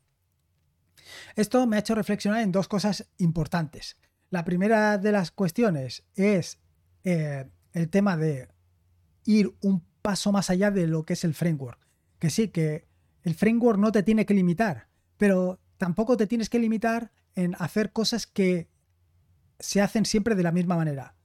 Esto 1.35 1.65
me 1.67 1.75
ha 1.75 1.79
hecho 1.79 1.95
reflexionar 1.95 2.41
en 2.41 2.51
dos 2.51 2.67
cosas 2.67 3.07
importantes. 3.17 3.97
La 4.29 4.43
primera 4.43 4.97
de 4.97 5.11
las 5.11 5.31
cuestiones 5.31 6.03
es 6.15 6.59
eh, 7.03 7.49
el 7.73 7.89
tema 7.89 8.17
de 8.17 8.49
ir 9.25 9.55
un 9.61 9.85
paso 10.05 10.31
más 10.31 10.51
allá 10.51 10.69
de 10.69 10.85
lo 10.85 11.03
que 11.03 11.13
es 11.13 11.23
el 11.23 11.33
framework. 11.33 11.79
Que 12.19 12.29
sí, 12.29 12.49
que 12.49 12.85
el 13.23 13.33
framework 13.33 13.79
no 13.79 13.91
te 13.91 14.03
tiene 14.03 14.27
que 14.27 14.35
limitar, 14.35 14.87
pero 15.17 15.59
tampoco 15.79 16.15
te 16.15 16.27
tienes 16.27 16.47
que 16.47 16.59
limitar 16.59 17.11
en 17.33 17.55
hacer 17.57 17.91
cosas 17.91 18.27
que 18.27 18.69
se 19.57 19.81
hacen 19.81 20.05
siempre 20.05 20.35
de 20.35 20.43
la 20.43 20.51
misma 20.51 20.75
manera. 20.75 21.15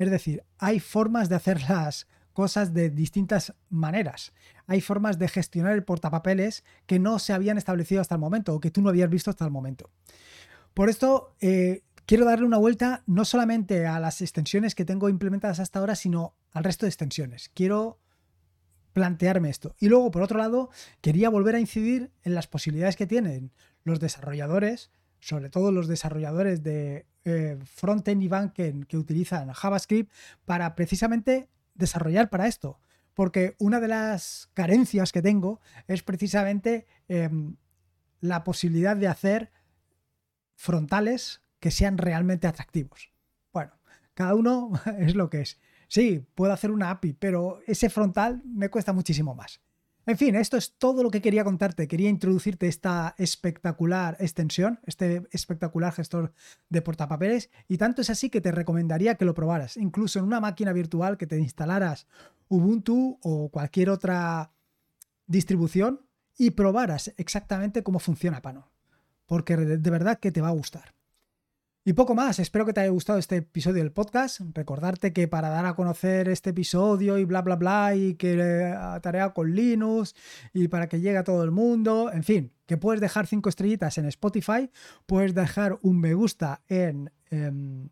Es 0.00 0.10
decir, 0.10 0.42
hay 0.58 0.80
formas 0.80 1.28
de 1.28 1.36
hacer 1.36 1.70
las 1.70 2.08
cosas 2.32 2.74
de 2.74 2.90
distintas 2.90 3.54
maneras. 3.68 4.32
Hay 4.66 4.80
formas 4.80 5.20
de 5.20 5.28
gestionar 5.28 5.74
el 5.74 5.84
portapapeles 5.84 6.64
que 6.86 6.98
no 6.98 7.20
se 7.20 7.32
habían 7.32 7.58
establecido 7.58 8.00
hasta 8.00 8.16
el 8.16 8.20
momento 8.20 8.54
o 8.56 8.60
que 8.60 8.72
tú 8.72 8.82
no 8.82 8.88
habías 8.88 9.08
visto 9.08 9.30
hasta 9.30 9.44
el 9.44 9.52
momento. 9.52 9.92
Por 10.74 10.88
esto, 10.88 11.36
eh, 11.40 11.84
quiero 12.06 12.24
darle 12.24 12.44
una 12.44 12.58
vuelta 12.58 13.04
no 13.06 13.24
solamente 13.24 13.86
a 13.86 14.00
las 14.00 14.20
extensiones 14.20 14.74
que 14.74 14.84
tengo 14.84 15.08
implementadas 15.08 15.60
hasta 15.60 15.78
ahora, 15.78 15.94
sino 15.94 16.34
al 16.52 16.64
resto 16.64 16.86
de 16.86 16.90
extensiones. 16.90 17.52
Quiero 17.54 18.00
plantearme 18.96 19.50
esto. 19.50 19.76
Y 19.78 19.90
luego, 19.90 20.10
por 20.10 20.22
otro 20.22 20.38
lado, 20.38 20.70
quería 21.02 21.28
volver 21.28 21.54
a 21.54 21.60
incidir 21.60 22.12
en 22.22 22.34
las 22.34 22.46
posibilidades 22.46 22.96
que 22.96 23.06
tienen 23.06 23.52
los 23.84 24.00
desarrolladores, 24.00 24.90
sobre 25.20 25.50
todo 25.50 25.70
los 25.70 25.86
desarrolladores 25.86 26.62
de 26.62 27.04
eh, 27.26 27.58
frontend 27.66 28.22
y 28.22 28.28
backend 28.28 28.86
que 28.86 28.96
utilizan 28.96 29.52
JavaScript 29.52 30.10
para 30.46 30.74
precisamente 30.74 31.50
desarrollar 31.74 32.30
para 32.30 32.46
esto. 32.46 32.80
Porque 33.12 33.54
una 33.58 33.80
de 33.80 33.88
las 33.88 34.48
carencias 34.54 35.12
que 35.12 35.20
tengo 35.20 35.60
es 35.88 36.02
precisamente 36.02 36.86
em, 37.08 37.56
la 38.22 38.44
posibilidad 38.44 38.96
de 38.96 39.08
hacer 39.08 39.52
frontales 40.54 41.42
que 41.60 41.70
sean 41.70 41.98
realmente 41.98 42.46
atractivos. 42.46 43.12
Bueno, 43.52 43.72
cada 44.14 44.34
uno 44.34 44.72
es 44.98 45.14
lo 45.14 45.28
que 45.28 45.42
es. 45.42 45.60
Sí, 45.88 46.24
puedo 46.34 46.52
hacer 46.52 46.70
una 46.70 46.90
API, 46.90 47.12
pero 47.14 47.60
ese 47.66 47.90
frontal 47.90 48.42
me 48.44 48.68
cuesta 48.68 48.92
muchísimo 48.92 49.34
más. 49.34 49.60
En 50.06 50.16
fin, 50.16 50.36
esto 50.36 50.56
es 50.56 50.78
todo 50.78 51.02
lo 51.02 51.10
que 51.10 51.20
quería 51.20 51.42
contarte. 51.42 51.88
Quería 51.88 52.08
introducirte 52.08 52.68
esta 52.68 53.16
espectacular 53.18 54.16
extensión, 54.20 54.78
este 54.84 55.26
espectacular 55.32 55.92
gestor 55.92 56.32
de 56.68 56.80
portapapeles, 56.80 57.50
y 57.66 57.76
tanto 57.76 58.02
es 58.02 58.10
así 58.10 58.30
que 58.30 58.40
te 58.40 58.52
recomendaría 58.52 59.16
que 59.16 59.24
lo 59.24 59.34
probaras, 59.34 59.76
incluso 59.76 60.20
en 60.20 60.24
una 60.24 60.38
máquina 60.38 60.72
virtual 60.72 61.18
que 61.18 61.26
te 61.26 61.38
instalaras 61.38 62.06
Ubuntu 62.48 63.18
o 63.22 63.48
cualquier 63.48 63.90
otra 63.90 64.52
distribución 65.26 66.06
y 66.38 66.50
probaras 66.50 67.12
exactamente 67.16 67.82
cómo 67.82 67.98
funciona 67.98 68.42
Pano, 68.42 68.70
porque 69.26 69.56
de 69.56 69.90
verdad 69.90 70.20
que 70.20 70.30
te 70.30 70.40
va 70.40 70.48
a 70.48 70.52
gustar. 70.52 70.95
Y 71.88 71.92
poco 71.92 72.16
más, 72.16 72.40
espero 72.40 72.66
que 72.66 72.72
te 72.72 72.80
haya 72.80 72.90
gustado 72.90 73.16
este 73.16 73.36
episodio 73.36 73.80
del 73.80 73.92
podcast. 73.92 74.40
Recordarte 74.54 75.12
que 75.12 75.28
para 75.28 75.50
dar 75.50 75.66
a 75.66 75.76
conocer 75.76 76.28
este 76.28 76.50
episodio 76.50 77.16
y 77.16 77.24
bla, 77.24 77.42
bla, 77.42 77.54
bla, 77.54 77.94
y 77.94 78.14
que 78.14 78.32
eh, 78.32 78.74
tarea 79.00 79.32
con 79.32 79.54
Linux 79.54 80.16
y 80.52 80.66
para 80.66 80.88
que 80.88 80.98
llegue 80.98 81.16
a 81.16 81.22
todo 81.22 81.44
el 81.44 81.52
mundo, 81.52 82.10
en 82.12 82.24
fin, 82.24 82.52
que 82.66 82.76
puedes 82.76 83.00
dejar 83.00 83.28
cinco 83.28 83.48
estrellitas 83.50 83.98
en 83.98 84.06
Spotify, 84.06 84.68
puedes 85.06 85.32
dejar 85.32 85.78
un 85.80 86.00
me 86.00 86.14
gusta 86.14 86.60
en, 86.66 87.12
em, 87.30 87.88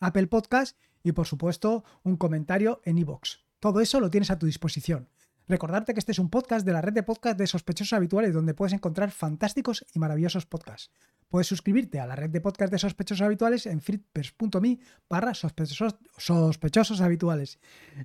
Apple 0.00 0.26
Podcast 0.26 0.76
y 1.04 1.12
por 1.12 1.28
supuesto 1.28 1.84
un 2.02 2.16
comentario 2.16 2.80
en 2.82 2.98
iVoox. 2.98 3.44
Todo 3.60 3.80
eso 3.80 4.00
lo 4.00 4.10
tienes 4.10 4.32
a 4.32 4.40
tu 4.40 4.46
disposición. 4.46 5.08
Recordarte 5.46 5.94
que 5.94 6.00
este 6.00 6.10
es 6.10 6.18
un 6.18 6.30
podcast 6.30 6.66
de 6.66 6.72
la 6.72 6.80
red 6.80 6.94
de 6.94 7.04
podcast 7.04 7.38
de 7.38 7.46
sospechosos 7.46 7.92
habituales 7.92 8.34
donde 8.34 8.54
puedes 8.54 8.72
encontrar 8.72 9.12
fantásticos 9.12 9.86
y 9.94 10.00
maravillosos 10.00 10.46
podcasts. 10.46 10.90
Puedes 11.28 11.46
suscribirte 11.46 12.00
a 12.00 12.06
la 12.06 12.16
red 12.16 12.30
de 12.30 12.40
podcast 12.40 12.72
de 12.72 12.78
sospechosos 12.78 13.22
habituales 13.24 13.66
en 13.66 13.80
fritzpers.me 13.80 14.78
barra 15.08 15.34
sospechosos, 15.34 17.00
habituales. 17.00 17.58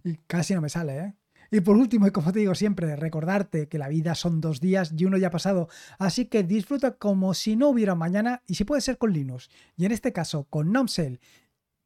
Y 0.03 0.17
casi 0.27 0.55
no 0.55 0.61
me 0.61 0.69
sale, 0.69 0.97
¿eh? 0.97 1.15
Y 1.53 1.59
por 1.59 1.75
último, 1.75 2.07
y 2.07 2.11
como 2.11 2.31
te 2.31 2.39
digo 2.39 2.55
siempre, 2.55 2.95
recordarte 2.95 3.67
que 3.67 3.77
la 3.77 3.89
vida 3.89 4.15
son 4.15 4.39
dos 4.39 4.61
días 4.61 4.93
y 4.95 5.03
uno 5.03 5.17
ya 5.17 5.27
ha 5.27 5.31
pasado, 5.31 5.67
así 5.99 6.25
que 6.25 6.43
disfruta 6.43 6.91
como 6.91 7.33
si 7.33 7.57
no 7.57 7.67
hubiera 7.67 7.93
mañana 7.93 8.41
y 8.47 8.55
si 8.55 8.63
puede 8.63 8.79
ser 8.79 8.97
con 8.97 9.11
Linux, 9.11 9.49
y 9.75 9.83
en 9.83 9.91
este 9.91 10.13
caso 10.13 10.45
con 10.49 10.71
Nomcell, 10.71 11.19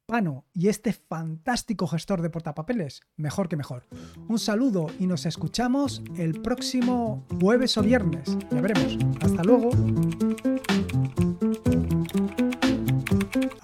Pano 0.06 0.44
y 0.54 0.68
este 0.68 0.92
fantástico 0.92 1.88
gestor 1.88 2.22
de 2.22 2.30
portapapeles, 2.30 3.00
mejor 3.16 3.48
que 3.48 3.56
mejor. 3.56 3.88
Un 4.28 4.38
saludo 4.38 4.86
y 5.00 5.08
nos 5.08 5.26
escuchamos 5.26 6.00
el 6.16 6.40
próximo 6.40 7.26
jueves 7.40 7.76
o 7.76 7.82
viernes, 7.82 8.38
ya 8.48 8.60
veremos. 8.60 8.96
Hasta 9.20 9.42
luego. 9.42 9.70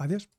Adiós. 0.03 0.27